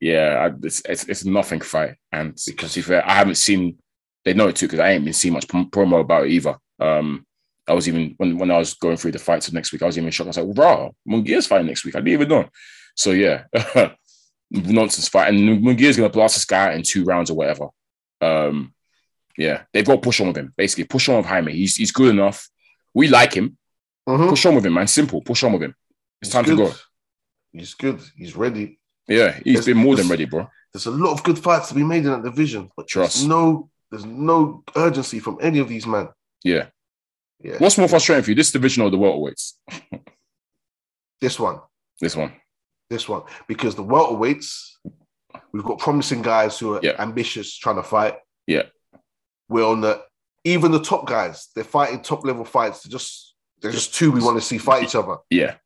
[0.00, 3.78] Yeah, I, it's, it's it's nothing fight, and because if I haven't seen.
[4.24, 6.56] They know it too because I ain't been seeing much prom- promo about it either.
[6.80, 7.26] Um,
[7.66, 9.86] I was even when when I was going through the fights of next week, I
[9.86, 10.26] was even shocked.
[10.36, 12.48] I was like, "Wow, Munguia's fighting next week." I didn't even know.
[12.96, 13.44] So yeah,
[14.50, 17.68] nonsense fight, and Munguia's gonna blast this guy in two rounds or whatever.
[18.20, 18.74] Um,
[19.36, 20.52] yeah, they've got to push on with him.
[20.56, 21.52] Basically, push on with Jaime.
[21.52, 22.48] He's he's good enough.
[22.94, 23.56] We like him.
[24.08, 24.28] Mhm.
[24.28, 24.86] Push on with him, man.
[24.86, 25.20] Simple.
[25.22, 25.74] Push on with him.
[26.20, 26.56] It's He's time good.
[26.58, 26.72] to go.
[27.52, 28.00] He's good.
[28.16, 28.78] He's ready.
[29.08, 30.48] Yeah, he's It's- been more than ready, bro.
[30.72, 33.16] There's a lot of good fights to be made in that division, but Trust.
[33.16, 36.08] there's no there's no urgency from any of these men.
[36.42, 36.66] Yeah.
[37.44, 39.52] Yeah, What's more frustrating for you, this division or the welterweights?
[41.20, 41.60] this one,
[42.00, 42.32] This one.
[42.88, 44.76] this one, because the welterweights,
[45.52, 46.96] we've got promising guys who are Yeah.
[46.98, 48.14] ambitious, trying to fight.
[48.46, 48.62] Yeah.
[49.48, 50.02] We're on the
[50.44, 51.48] even the top guys.
[51.54, 52.82] They're fighting top level fights.
[52.82, 55.16] They're just they're just two we want to see fight each other.
[55.30, 55.56] Yeah.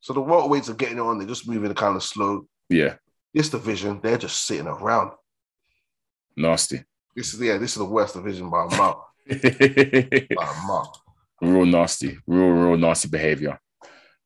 [0.00, 1.18] So the welterweights are getting it on.
[1.18, 2.46] They're just moving kind of slow.
[2.68, 2.94] Yeah.
[3.34, 5.12] This division, they're just sitting around.
[6.36, 6.84] Nasty.
[7.14, 9.07] This is yeah, this is the worst division by a mile.
[11.40, 12.18] A real nasty.
[12.26, 13.60] Real, real nasty behavior.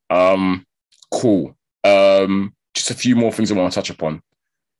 [0.08, 0.66] Um,
[1.10, 1.56] cool.
[1.84, 4.22] Um, just a few more things I want to touch upon.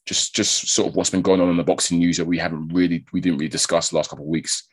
[0.07, 2.69] Just just sort of what's been going on in the boxing news that we haven't
[2.69, 4.67] really we didn't really discuss the last couple of weeks.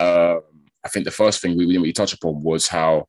[0.00, 0.36] Uh,
[0.84, 3.06] I think the first thing we, we didn't really touch upon was how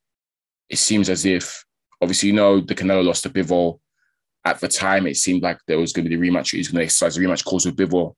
[0.70, 1.64] it seems as if
[2.02, 3.80] obviously you know the Canelo lost to Bivol.
[4.46, 6.52] At the time, it seemed like there was going to be the rematch.
[6.52, 8.16] He's going to exercise the rematch clause with Bivol.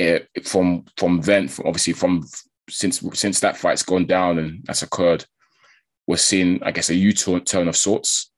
[0.00, 2.24] Uh, from from then, from, obviously from
[2.68, 5.24] since since that fight's gone down and that's occurred,
[6.06, 8.30] we're seeing, I guess, a U-turn turn of sorts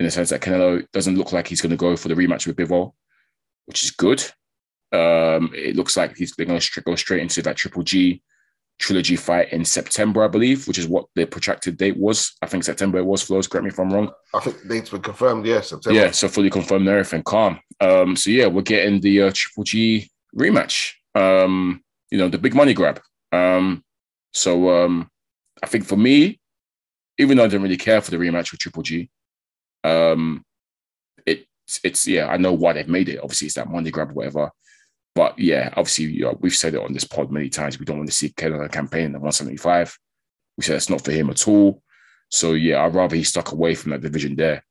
[0.00, 2.46] in the sense that Canelo doesn't look like he's going to go for the rematch
[2.46, 2.92] with Bivol,
[3.66, 4.20] which is good.
[4.92, 8.22] Um, it looks like he's they're going to go straight into that Triple G
[8.78, 12.36] trilogy fight in September, I believe, which is what the protracted date was.
[12.42, 13.22] I think September it was.
[13.22, 14.10] Flows, correct me if I'm wrong.
[14.34, 15.44] I think dates were confirmed.
[15.46, 15.98] Yeah, September.
[15.98, 17.60] Yeah, so fully confirmed and everything, calm.
[17.80, 20.92] Um, so yeah, we're getting the uh, Triple G rematch.
[21.14, 23.00] Um, you know, the big money grab.
[23.32, 23.84] Um,
[24.32, 25.10] so um,
[25.62, 26.40] I think for me,
[27.18, 29.10] even though I didn't really care for the rematch with Triple G,
[29.84, 30.44] um,
[31.26, 33.20] it's it's yeah, I know why they've made it.
[33.22, 34.50] Obviously, it's that money grab, whatever.
[35.14, 37.78] But yeah, obviously, you know, we've said it on this pod many times.
[37.78, 39.98] We don't want to see Canelo campaign at 175.
[40.56, 41.82] We said it's not for him at all.
[42.30, 44.64] So yeah, I'd rather he stuck away from that division there.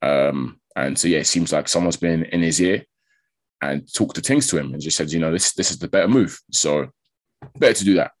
[0.00, 2.84] Um, and so yeah, it seems like someone's been in his ear
[3.60, 5.88] and talked the things to him and just said, you know, this this is the
[5.88, 6.40] better move.
[6.50, 6.88] So
[7.58, 8.12] better to do that.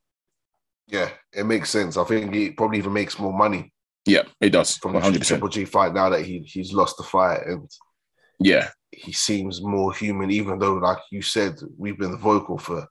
[0.88, 1.96] Yeah, it makes sense.
[1.96, 3.72] I think it probably even makes more money
[4.06, 4.76] Yeah, it does.
[4.76, 5.40] from the hundred percent.
[5.40, 7.70] Triple G fight now that he he's lost the fight and
[8.40, 12.86] Yeah, he seems more human, even though, like you said, we've been vocal for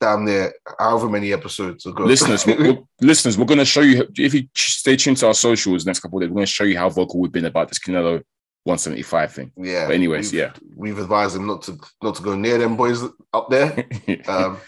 [0.00, 2.04] damn near however many episodes ago.
[2.04, 5.34] listeners, we're, we're- listeners, we're going to show you if you stay tuned to our
[5.34, 6.30] socials next couple of days.
[6.30, 8.22] We're going to show you how vocal we've been about this Canelo
[8.64, 9.52] 175 thing.
[9.56, 9.86] yeah.
[9.86, 10.52] But anyways, we've- yeah.
[10.76, 13.86] we've advised him not to not to go near them boys up there.
[14.28, 14.58] Um,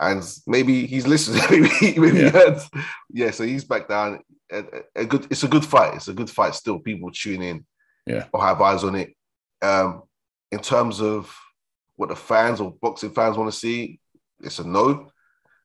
[0.00, 1.42] and maybe he's listening.
[1.80, 2.30] maybe maybe Yeah.
[2.30, 2.58] heard.
[3.12, 4.20] Yeah, so he's back down.
[4.52, 5.26] A, a- good.
[5.30, 5.94] It's a good fight.
[5.94, 6.54] It's a good fight.
[6.54, 7.66] Still, people tune in.
[8.06, 8.26] Yeah.
[8.32, 9.16] or have eyes on it.
[9.62, 10.02] Um,
[10.52, 11.34] in terms of
[11.96, 13.98] what the fans or boxing fans want to see,
[14.40, 15.10] it's a no.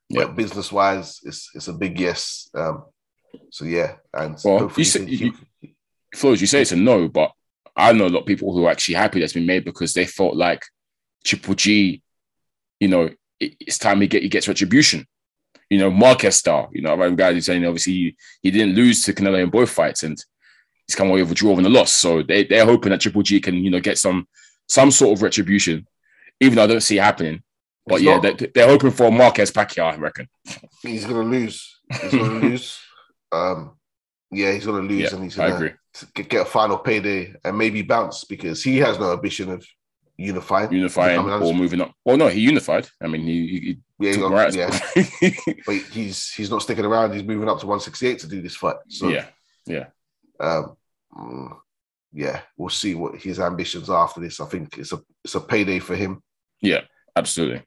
[0.10, 0.26] Yeah.
[0.26, 2.50] But business wise, it's it's a big yes.
[2.56, 2.86] Um,
[3.52, 5.26] so yeah, and Well, hopefully you he-
[5.62, 5.70] you-
[6.16, 7.32] Flows, you say it's a no, but
[7.74, 10.06] I know a lot of people who are actually happy that's been made because they
[10.06, 10.62] felt like
[11.24, 12.02] Triple G,
[12.82, 13.10] you know,
[13.60, 15.06] it's time he get he gets retribution.
[15.70, 16.70] You know, Marquez style.
[16.74, 19.70] You know, I'm guys who's saying obviously he, he didn't lose to Canelo in both
[19.70, 20.18] fights and
[20.88, 21.92] he's come away with a draw and a loss.
[21.94, 24.28] So they they're hoping that Triple G can, you know, get some
[24.68, 25.88] some sort of retribution,
[26.40, 27.42] even though I don't see it happening.
[27.88, 30.28] But It's yeah, not- they, they're hoping for Marquez Pacquiao, I reckon.
[30.84, 31.80] he's gonna lose.
[32.02, 32.78] He's gonna lose.
[33.32, 33.78] Um,
[34.32, 35.74] yeah, he's gonna lose, Yeah, and he's gonna
[36.14, 39.66] get a final payday and maybe bounce because he has no ambition of
[40.22, 40.72] unifying.
[40.72, 41.94] Unifying I mean, I'm or moving up.
[42.06, 42.88] Well, no, he unified.
[43.02, 45.32] I mean, he, he, Yeah, he- yeah.
[45.66, 47.14] but he's he's not sticking around.
[47.14, 48.78] He's moving up to 168 to do this fight.
[48.90, 49.26] So yeah.
[49.68, 49.86] Yeah,
[50.40, 50.76] um,
[51.16, 51.56] mm,
[52.14, 54.40] yeah, we'll see what his ambitions are after this.
[54.40, 56.24] I think it's a it's a payday for him.
[56.62, 56.82] Yeah,
[57.16, 57.62] absolutely.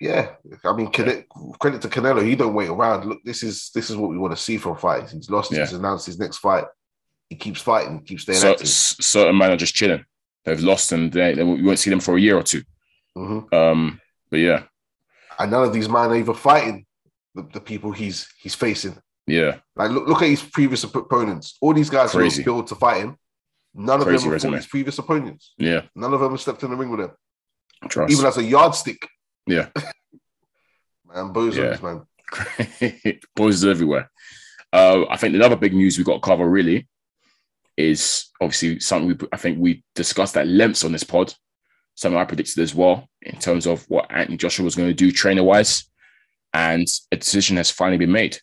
[0.00, 1.26] Yeah, I mean, credit,
[1.58, 2.24] credit to Canelo.
[2.24, 3.06] He don't wait around.
[3.08, 5.10] Look, this is this is what we want to see from fights.
[5.12, 5.50] He's lost.
[5.50, 5.60] Yeah.
[5.60, 6.64] He's announced his next fight.
[7.28, 8.02] He keeps fighting.
[8.04, 8.68] Keeps staying So, active.
[8.68, 10.04] certain men are just chilling.
[10.44, 12.62] They've lost and they, they we won't see them for a year or two.
[13.16, 13.52] Mhm.
[13.52, 14.62] Um, but yeah,
[15.38, 16.86] And none of these men are even fighting
[17.34, 18.96] the, the people he's he's facing.
[19.26, 21.56] yeah, Like look, look at his previous opponents.
[21.60, 22.42] All these guys Crazy.
[22.44, 23.16] built to fight him.
[23.74, 25.52] None of Crazy them have fought his previous opponents.
[25.58, 25.82] yeah.
[25.94, 27.10] None of them have stepped in the ring with him,
[27.88, 28.12] Trust.
[28.12, 29.06] even as a yardstick.
[29.46, 29.68] Yeah.
[31.06, 31.78] Man, bozos, Yeah.
[31.82, 33.18] man.
[33.36, 34.10] Boys everywhere.
[34.72, 36.86] Uh, I think another big news we got to cover really
[37.78, 41.32] is obviously something we I think we discussed at lengths on this pod.
[41.94, 45.12] Something I predicted as well in terms of what Anthony Joshua was going to do
[45.12, 45.88] trainer wise,
[46.52, 48.38] and a decision has finally been made.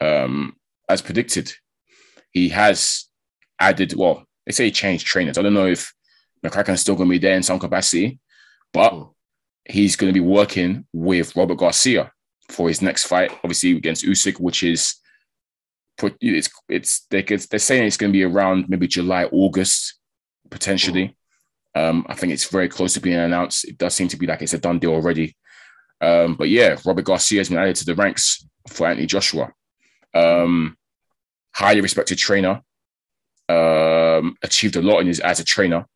[0.00, 0.56] Um,
[0.88, 1.52] as predicted,
[2.32, 3.06] he has
[3.60, 3.94] added.
[3.94, 5.38] Well, they say he changed trainers.
[5.38, 5.92] I don't know if
[6.44, 8.18] McCracken's still going to be there in some capacity,
[8.72, 9.10] but
[9.64, 12.10] he's going to be working with Robert Garcia
[12.48, 14.96] for his next fight, obviously against Usyk, which is
[16.20, 19.98] it's it's they could, they're saying it's going to be around maybe July August
[20.50, 21.16] potentially.
[21.74, 23.64] Um, I think it's very close to being announced.
[23.66, 25.36] It does seem to be like it's a done deal already.
[26.00, 29.52] Um, but yeah, Robert Garcia has been added to the ranks for Anthony Joshua.
[30.14, 30.76] Um,
[31.54, 32.60] highly respected trainer.
[33.48, 35.86] Um, achieved a lot in his as a trainer.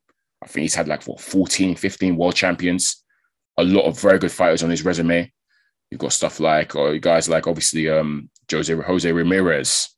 [0.43, 3.03] I think he's had like what 14, 15 world champions.
[3.59, 5.33] A lot of very good fighters on his resume.
[5.91, 9.89] You've got stuff like, or you guys like obviously um Jose Jose Ramirez,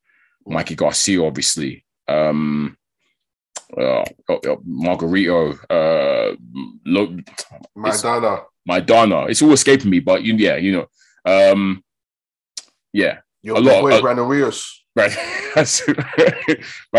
[0.47, 1.85] Mikey Garcia, obviously.
[2.07, 2.77] Um
[3.77, 6.35] uh, uh, uh, Margarito, uh,
[6.87, 7.19] Lo-
[7.77, 9.29] Maidana, Maidana.
[9.29, 10.87] It's all escaping me, but you, yeah, you know,
[11.53, 11.85] um,
[12.95, 14.85] yeah, your a lot- boy a- Brandon Rios.
[14.97, 15.13] right.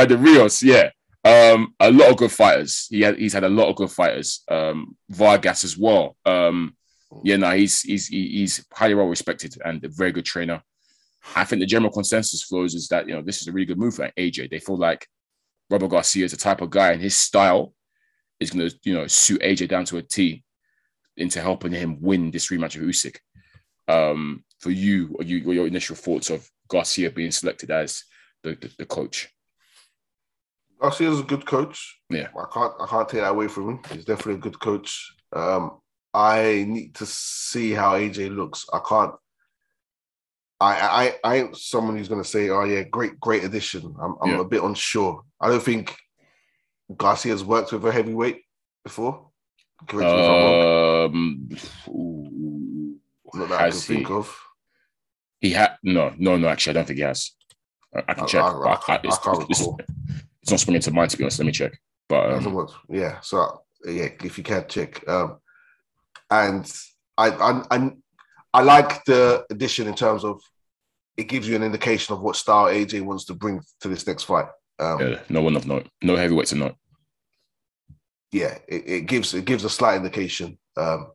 [0.07, 0.91] The Rios, yeah,
[1.25, 2.87] um, a lot of good fighters.
[2.89, 4.43] He had, he's had a lot of good fighters.
[4.49, 6.15] Um, Vargas as well.
[6.25, 6.75] Um,
[7.23, 10.61] yeah, no, he's he's he's highly well respected and a very good trainer.
[11.35, 13.77] I think the general consensus flows is that you know this is a really good
[13.77, 14.49] move for AJ.
[14.49, 15.07] They feel like
[15.69, 17.73] Robert Garcia is the type of guy, and his style
[18.39, 20.43] is going to you know suit AJ down to a T
[21.17, 23.17] into helping him win this rematch of Usyk.
[23.87, 28.03] Um, for you, what you your initial thoughts of Garcia being selected as
[28.43, 29.29] the, the, the coach?
[30.79, 31.99] Garcia's a good coach.
[32.09, 32.29] Yeah.
[32.37, 33.79] I can't I can't take that away from him.
[33.91, 35.13] He's definitely a good coach.
[35.33, 35.79] Um,
[36.13, 38.65] I need to see how AJ looks.
[38.71, 39.13] I can't.
[40.61, 40.73] I
[41.23, 44.39] I I ain't someone who's gonna say, "Oh yeah, great great addition." I'm I'm Yeah.
[44.41, 45.23] a bit unsure.
[45.39, 45.95] I don't think
[46.95, 48.41] Garcia's worked with a heavyweight
[48.83, 49.29] before.
[49.87, 51.05] Correct me if I'm wrong.
[51.05, 51.49] Um,
[51.87, 52.99] ooh,
[53.33, 53.85] Not that I can he?
[53.85, 54.37] think of.
[55.39, 56.49] He had no, no, no.
[56.49, 57.31] Actually, I don't think he has.
[57.95, 58.43] I, I can I- check.
[58.43, 59.79] I- I can't- it's, I can't it's- recall.
[60.41, 61.39] it's not springing to mind to be honest.
[61.39, 61.79] Let me check.
[62.09, 62.67] But um.
[62.89, 63.21] Yeah.
[63.21, 65.07] So yeah, if you can check.
[65.07, 65.37] Um,
[66.29, 66.69] and
[67.17, 67.91] I, I I
[68.53, 70.41] I like the addition in terms of
[71.17, 74.23] it gives you an indication of what style AJ wants to bring to this next
[74.23, 74.47] fight.
[74.79, 76.75] Um, yeah, no one of note, no heavyweights of note.
[78.31, 80.57] yeah, it, it gives it gives a slight indication.
[80.77, 81.11] Um,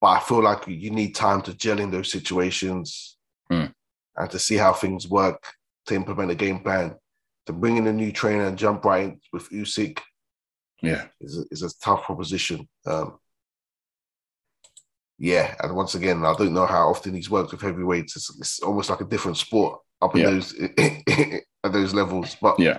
[0.00, 3.16] but I feel like you need time to gel in those situations
[3.50, 3.66] Hmm.
[4.16, 5.42] and to see how things work
[5.86, 6.94] to implement a game plan.
[7.46, 9.98] To bring in a new trainer and jump right in with Usyk
[10.82, 12.66] Yeah, is a, is a tough proposition.
[12.86, 13.18] Um,
[15.18, 18.16] yeah, and once again, I don't know how often he's worked with heavyweights.
[18.16, 20.30] It's, it's almost like a different sport up in Yeah.
[20.30, 20.54] those
[21.64, 22.36] at those levels.
[22.40, 22.78] But Yeah.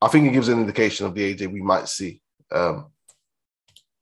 [0.00, 2.22] I think it gives an indication of the AJ we might see.
[2.52, 2.86] Um,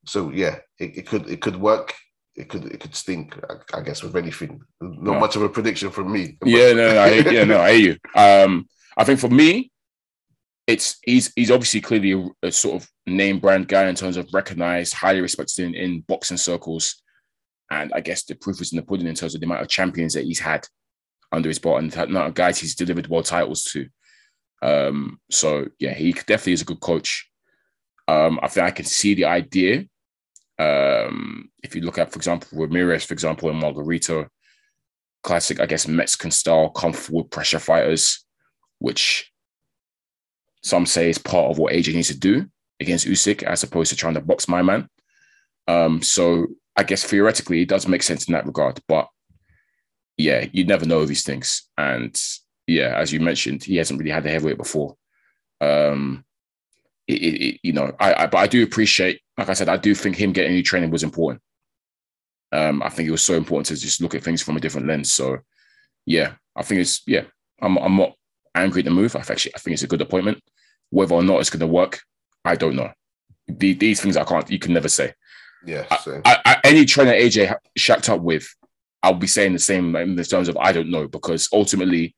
[0.07, 1.95] so yeah, it, it could it could work.
[2.37, 3.35] It could it could stink.
[3.51, 4.61] I, I guess with anything.
[4.81, 5.18] Not Yeah.
[5.20, 6.37] much of a prediction from me.
[6.45, 8.20] yeah, no, no, I, yeah, no, I hear you.
[8.20, 9.70] Um, I think for me,
[10.66, 14.29] it's he's he's obviously clearly a, a sort of name brand guy in terms of
[14.33, 17.03] recognized, highly respected in, in boxing circles,
[17.71, 19.69] and I guess the proof is in the pudding in terms of the amount of
[19.69, 20.67] champions that he's had
[21.33, 23.89] under his belt and the amount of guys he's delivered world titles to.
[24.62, 27.29] Um, so yeah, he definitely is a good coach.
[28.09, 29.85] Um, I think I can see the idea.
[30.59, 34.29] Um, if you look at, for example, Ramirez, for example, and Margarito,
[35.23, 38.25] classic, I guess, Mexican style, come forward pressure fighters,
[38.79, 39.33] which
[40.62, 42.47] some say is part of what AJ needs to do
[42.81, 44.89] against Usyk, as opposed to trying to box my man.
[45.69, 46.47] Um, so
[46.77, 49.09] I guess theoretically it does make sense in that regard, but
[50.16, 51.62] yeah, you never know these things.
[51.77, 52.18] And
[52.66, 54.97] yeah, as you mentioned, he hasn't really had the heavyweight before.
[55.61, 56.24] Um,
[57.07, 59.77] it, it, it- you know, I, I but I do appreciate, like I said, I
[59.77, 61.41] do think him getting new training was important.
[62.53, 64.87] Um, I think it was so important to just look at things from a different
[64.87, 65.12] lens.
[65.12, 65.39] So
[66.07, 67.24] yeah, I think it's yeah,
[67.61, 68.12] I'm I'm not
[68.55, 69.16] angry at the move.
[69.16, 70.43] I actually I think it's a good appointment.
[70.91, 72.01] Whether or not it's going to work,
[72.45, 72.93] I don't know.
[73.49, 74.49] The, these things I can't.
[74.51, 75.12] You can never say.
[75.64, 75.85] yeah.
[75.99, 78.49] So I, I, any trainer AJ ha- shacked up with,
[79.03, 82.14] I'll be saying the same in the terms of I don't know because ultimately,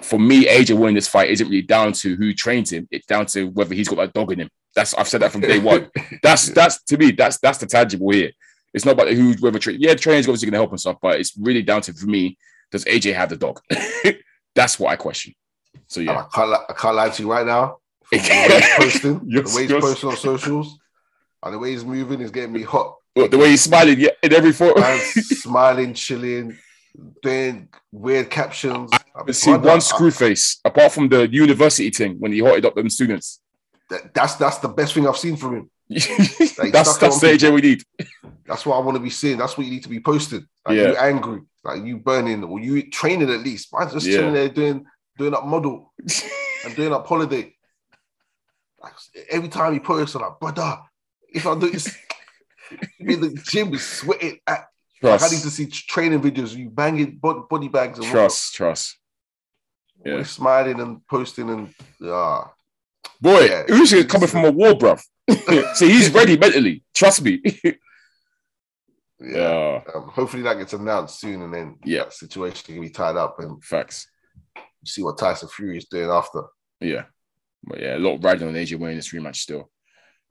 [0.00, 2.88] for me, AJ winning this fight isn't really down to who trains him.
[2.90, 4.50] It's down to whether he's got that dog in him.
[4.74, 5.90] That's I've said that from day one.
[6.22, 7.10] That's that's to me.
[7.10, 8.30] That's that's the tangible here.
[8.72, 9.76] It's not about who whoever train.
[9.78, 12.38] Yeah, training's obviously going to help and stuff, but it's really down to for me.
[12.70, 13.60] Does AJ have the dog?
[14.54, 15.34] that's what I question.
[15.88, 17.78] So yeah, I can't, I can't lie to you right now.
[18.08, 19.80] From the way he's posting, Yes, the way he's yes.
[19.82, 20.78] posting on socials,
[21.42, 22.96] and the way he's moving is getting me hot.
[23.14, 24.82] The way he's smiling yeah, in every photo.
[24.98, 26.56] smiling, chilling,
[27.22, 28.90] doing weird captions.
[29.14, 32.88] I've seen one screw face, apart from the university thing when he hotted up them
[32.88, 33.40] students.
[33.90, 35.70] that- that's that's the best thing I've seen from him.
[35.88, 37.82] that's that's the AJ we need.
[38.46, 39.36] That's what I want to be seeing.
[39.36, 40.44] That's what you need to be posted.
[40.66, 40.88] Like Yeah.
[40.92, 43.68] you angry, like you burning, or you training at least.
[43.76, 44.16] Man's just Yeah.
[44.18, 44.86] chilling there doing
[45.18, 45.92] doing up model
[46.64, 47.54] and doing up holiday.
[48.82, 48.94] Like
[49.28, 50.78] every time he posts, I'm like, brother,
[51.28, 51.94] if I do this,
[52.98, 54.38] be in the gym is sweating.
[54.46, 54.66] At,
[55.02, 58.98] like, I need to see training videos you banging body, body bags and trust, trust.
[60.04, 60.14] Yeah.
[60.14, 62.52] We're smiling and posting and ah,
[63.20, 63.64] Boy, Yeah.
[63.66, 65.00] Usyk coming from a war, bruv.
[65.76, 66.82] so he's ready mentally.
[66.94, 67.40] Trust me.
[69.20, 69.80] yeah.
[69.94, 72.08] Um, hopefully that gets announced soon, and then Yeah.
[72.10, 74.08] situation can be tied up, and facts.
[74.84, 76.42] see what Tyson Fury is doing after.
[76.80, 77.04] Yeah,
[77.62, 79.70] but yeah, a lot riding on AJ winning this rematch still.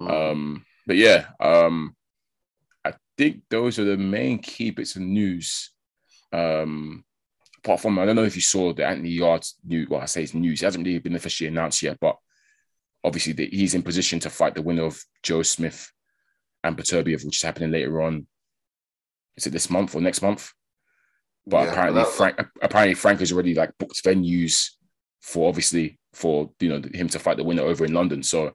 [0.02, 0.32] Mm.
[0.32, 2.01] Um, but yeah, um, I
[3.18, 5.72] think those are the main key bits of news.
[6.34, 7.04] Um,
[7.64, 9.90] apart from, I don't know if you saw the Anthony Yarde's news.
[9.90, 10.62] Well, I say it's news.
[10.62, 12.18] It hasn't really been officially announced yet, but
[13.04, 15.92] obviously the, he's in position to fight the winner of Joe Smith
[16.64, 18.28] and Beterbiev, which is happening later on.
[19.38, 20.52] Is it this month or next month?
[21.48, 24.70] But Yeah, apparently, that- Frank apparently Frank has already like booked venues
[25.22, 28.22] for obviously for you know him to fight the winner over in London.
[28.22, 28.54] So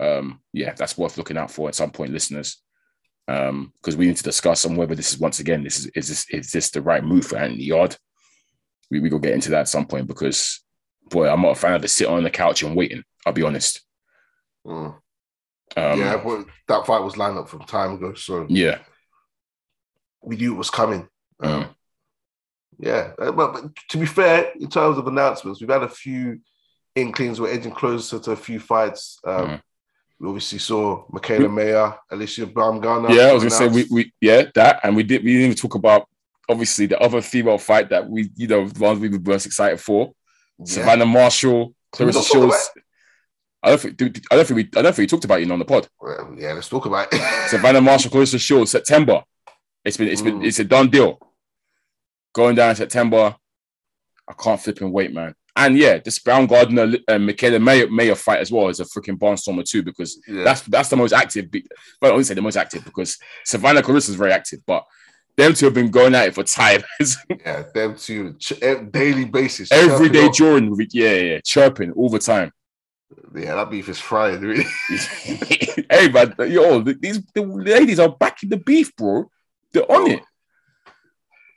[0.00, 2.62] um, yeah, that's worth looking out for at some point, listeners.
[3.28, 6.08] Um, because we need to discuss on whether this is once again this is is
[6.08, 7.96] this is this the right move for Anthony Yarde.
[8.90, 10.62] We we get into that at some point because
[11.10, 13.02] boy, I'm not a fan of the sit on the couch and waiting.
[13.24, 13.82] I'll be honest.
[14.64, 14.94] Mm.
[15.76, 16.22] Um, yeah,
[16.68, 18.78] that fight was lined up from time ago, so yeah,
[20.22, 21.08] we knew it was coming.
[21.40, 21.74] Um, Mm.
[22.78, 26.40] Yeah, uh, but, but to be fair, in terms of announcements, we've had a few
[26.94, 27.40] inklings.
[27.40, 29.18] We're edging closer to a few fights.
[29.24, 29.60] Um, Mhm.
[30.18, 33.14] We obviously saw Mikaela Mayer, Alycia Baumgardner.
[33.14, 33.24] yeah.
[33.24, 35.74] I was gonna say we we yeah that, and we did we didn't even talk
[35.74, 36.08] about
[36.48, 39.78] obviously the other female fight that we you know the ones we were most excited
[39.80, 40.12] for.
[40.58, 40.64] Yeah.
[40.66, 42.70] Savannah Marshall, Claressa Shields.
[43.62, 44.00] I don't think
[44.30, 45.88] I don't think we I don't think we talked about it on the pod.
[46.00, 47.20] Well, yeah, let's talk about it.
[47.50, 49.22] Savannah Marshall, Claressa Shields, September.
[49.84, 50.46] It's been it's been Mm.
[50.46, 51.18] it's a done deal.
[52.32, 53.36] Going down in September.
[54.28, 55.34] I can't flip and wait, man.
[55.56, 59.64] And yeah, this Baumgardner and Mikaela Mayer, Mayer fight as well is a freaking barnstormer
[59.64, 60.44] too because yeah.
[60.44, 61.50] that's that's the most active.
[61.50, 61.66] be-
[62.00, 64.84] Well, I wouldn't say the most active because Savannah Claressa is very active, but
[65.36, 66.82] them two have been going at it for time.
[67.44, 69.72] yeah, them two ch- eh, daily basis.
[69.72, 72.52] every day during yeah, yeah, chirping all the time.
[73.34, 74.64] Yeah, that beef is frying, really.
[75.90, 79.30] hey man, yo, these the ladies are back in the beef, bro.
[79.72, 80.22] They're on it.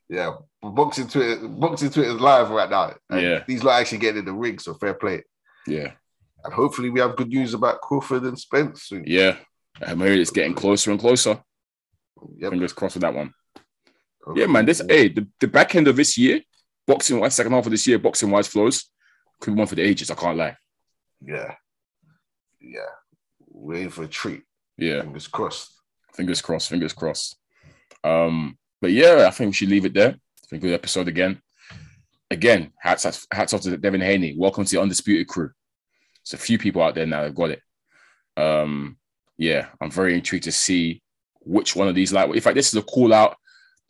[0.10, 2.96] Yeah, boxing Twitter, boxing Twitter is live right now.
[3.10, 3.44] And Yeah.
[3.48, 5.24] these lot actually getting in the ring, so fair play.
[5.68, 5.92] Yeah,
[6.44, 9.04] And hopefully we have good news about Crawford and Spence soon.
[9.06, 9.38] yeah.
[9.82, 11.42] I'm hearing it's getting closer and closer.
[12.38, 12.52] Yep.
[12.52, 13.34] Fingers crossed with that one.
[14.36, 14.66] Yeah, man.
[14.66, 16.42] This hey, the, the back end of this year,
[16.86, 18.90] boxing wise, second half of this year, boxing wise flows
[19.40, 20.12] could be one for the ages.
[20.12, 20.58] I can't lie.
[21.26, 21.56] Yeah,
[22.60, 22.90] yeah.
[23.48, 24.44] Waiting for a treat.
[24.78, 25.72] Yeah, Fingers crossed.
[26.14, 26.70] fingers crossed.
[26.70, 27.38] Fingers crossed.
[28.04, 30.16] Um, but yeah, I think we should leave it there.
[30.38, 31.42] It's been a good episode again.
[32.32, 34.36] Again, hats hats off to Devin Haney.
[34.38, 35.52] Welcome to the undisputed crew.
[36.24, 37.62] There's a few people out there now that got it.
[38.38, 38.98] Um,
[39.38, 41.02] yeah, I'm very intrigued to see
[41.42, 42.30] which one of these like.
[42.30, 43.36] In fact, this is a call out.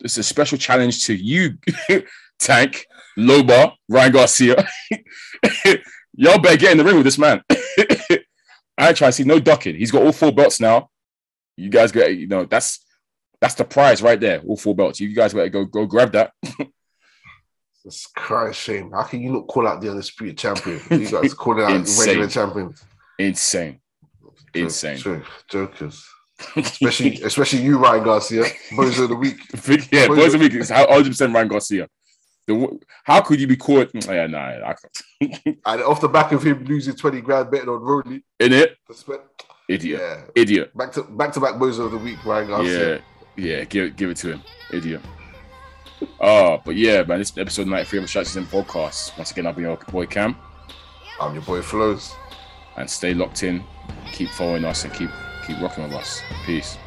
[0.00, 1.58] This is a special challenge to you,
[2.38, 2.86] Tank,
[3.16, 4.66] Loma, Ryan Garcia.
[6.14, 7.42] Y'all better get in the ring with this man.
[8.78, 9.76] I trying to see no ducking.
[9.76, 10.88] He's got all four belts now.
[11.56, 12.84] You guys get, you know, that's
[13.40, 14.40] that's the prize right there.
[14.46, 15.00] All four belts.
[15.00, 16.32] You guys better go go grab that.
[17.84, 18.90] It's crying shame.
[18.92, 20.80] How can you not call out the undisputed champion?
[20.90, 22.84] You guys calling out regular champions.
[23.18, 23.80] Insane.
[24.54, 24.98] Insane.
[24.98, 25.22] True.
[25.48, 26.06] Jokers.
[26.56, 28.44] Especially especially you, Ryan Garcia.
[28.74, 29.36] Boys of the week.
[29.92, 31.88] yeah, boys of the week is 100 percent Ryan Garcia.
[32.46, 33.92] The, how could you be caught?
[33.92, 35.58] Mm, yeah, nah, I can't.
[35.66, 38.24] And off the back of him losing 20 grand betting on Rolly.
[38.40, 38.76] in it,
[39.68, 40.22] idiot, Yeah.
[40.34, 40.76] idiot.
[40.76, 42.94] Back to back to back boys of the week, Ryan Garcia.
[42.94, 43.00] Yeah,
[43.36, 43.64] yeah.
[43.64, 45.00] Give it, give it to him, idiot.
[46.20, 47.18] Oh, but yeah, man.
[47.18, 49.16] This episode 93 of the Shots in podcast.
[49.18, 50.36] Once again, I've been your boy Cam,
[51.20, 52.14] I'm your boy Flows.
[52.76, 53.62] and stay locked in.
[54.12, 55.10] Keep following us and keep
[55.46, 56.20] keep rocking with us.
[56.46, 56.78] Peace.